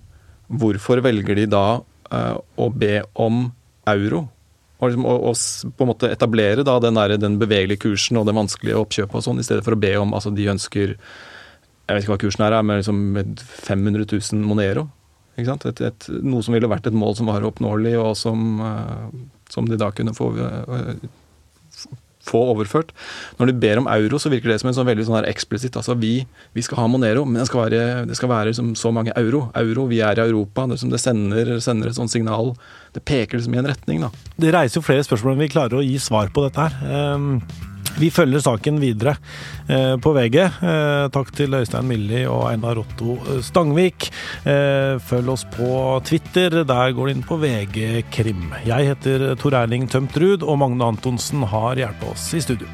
hvorfor 0.47 1.04
velger 1.04 1.41
de 1.41 1.47
da 1.52 1.65
uh, 1.80 2.38
å 2.56 2.69
be 2.71 3.02
om 3.19 3.45
euro? 3.89 4.26
Og, 4.84 4.89
liksom, 4.91 5.06
og, 5.08 5.28
og, 5.30 5.76
på 5.78 5.86
en 5.86 5.91
måte 5.93 6.10
etablere 6.12 6.65
da, 6.67 6.76
den, 6.84 6.98
der, 7.00 7.15
den, 7.22 7.38
bevegelige 7.39 7.86
kursen 7.86 8.19
og 8.19 8.28
det 8.28 8.36
vanskelige 8.36 8.82
oppkjøpet 8.82 9.19
og 9.19 9.24
sånn, 9.24 9.39
i 9.39 9.46
stedet 9.48 9.63
for 9.63 9.78
å 9.78 9.80
be 9.80 9.93
om 10.02 10.12
altså 10.17 10.34
De 10.36 10.50
ønsker 10.52 10.98
Jeg 10.98 11.96
vet 11.96 12.04
ikke 12.04 12.13
hva 12.15 12.19
kursen 12.26 12.43
er, 12.48 12.58
men 12.67 12.82
liksom 12.82 13.00
500 13.69 14.08
000 14.12 14.43
Monero. 14.43 14.88
Ikke 15.38 15.50
sant? 15.50 15.65
Et, 15.72 15.82
et, 15.88 16.10
noe 16.22 16.43
som 16.46 16.56
ville 16.56 16.69
vært 16.69 16.88
et 16.89 16.96
mål 16.96 17.15
som 17.17 17.32
var 17.32 17.46
oppnåelig, 17.48 17.96
og 18.00 18.13
som, 18.19 18.62
uh, 18.62 19.08
som 19.52 19.67
de 19.69 19.80
da 19.80 19.89
kunne 19.96 20.13
få 20.15 20.30
uh, 20.38 20.93
få 22.34 22.43
overført. 22.54 22.93
Når 23.39 23.52
de 23.52 23.58
ber 23.63 23.82
om 23.82 23.89
euro, 23.93 24.19
så 24.22 24.32
virker 24.34 24.54
det 24.54 24.60
som 24.62 24.72
en 24.72 24.78
sånn 24.78 24.89
veldig 24.89 25.08
sånn 25.10 25.30
eksplisitt. 25.30 25.78
Altså 25.80 25.98
vi, 26.00 26.15
vi, 26.58 26.65
skal 26.65 26.82
ha 26.82 26.88
Monero, 26.91 27.26
men 27.30 27.41
det 27.41 27.50
skal 27.50 27.65
være, 27.65 27.84
det 28.10 28.19
skal 28.19 28.34
være 28.34 28.52
liksom 28.52 28.74
så 28.80 28.93
mange 28.96 29.15
euro. 29.19 29.48
Euro, 29.60 29.88
vi 29.91 30.02
er 30.06 30.19
i 30.19 30.26
Europa. 30.26 30.67
Det, 30.72 30.82
det 30.93 31.02
sender, 31.02 31.54
sender, 31.63 31.91
et 31.91 32.00
sånt 32.00 32.13
signal. 32.13 32.56
Det 32.96 33.06
peker 33.06 33.39
liksom 33.39 33.58
i 33.58 33.62
en 33.63 33.69
retning, 33.74 34.04
da. 34.06 34.12
Det 34.39 34.56
reiser 34.56 34.82
jo 34.82 34.88
flere 34.88 35.06
spørsmål 35.06 35.38
enn 35.38 35.46
vi 35.46 35.54
klarer 35.54 35.80
å 35.80 35.86
gi 35.86 36.00
svar 36.02 36.34
på 36.34 36.48
dette 36.48 36.67
her. 36.67 37.15
Um 37.15 37.72
vi 38.00 38.10
følger 38.14 38.42
saken 38.44 38.80
videre 38.82 39.16
eh, 39.68 39.96
på 40.02 40.14
VG. 40.16 40.40
Eh, 40.42 41.06
takk 41.14 41.30
til 41.36 41.54
Øystein 41.58 41.88
Milli 41.90 42.24
og 42.30 42.48
Einar 42.50 42.82
Otto 42.82 43.18
Stangvik. 43.46 44.10
Eh, 44.50 44.98
følg 45.04 45.34
oss 45.36 45.46
på 45.54 46.00
Twitter. 46.08 46.64
Der 46.64 46.96
går 46.96 47.10
det 47.10 47.16
inn 47.18 47.28
på 47.28 47.40
VG 47.44 48.04
Krim. 48.14 48.50
Jeg 48.66 48.94
heter 48.94 49.34
Tor 49.42 49.60
Erling 49.64 49.88
Tømt 49.92 50.18
Ruud, 50.18 50.44
og 50.44 50.60
Magne 50.64 50.94
Antonsen 50.96 51.46
har 51.54 51.80
hjulpet 51.80 52.14
oss 52.16 52.30
i 52.34 52.44
studio. 52.44 52.70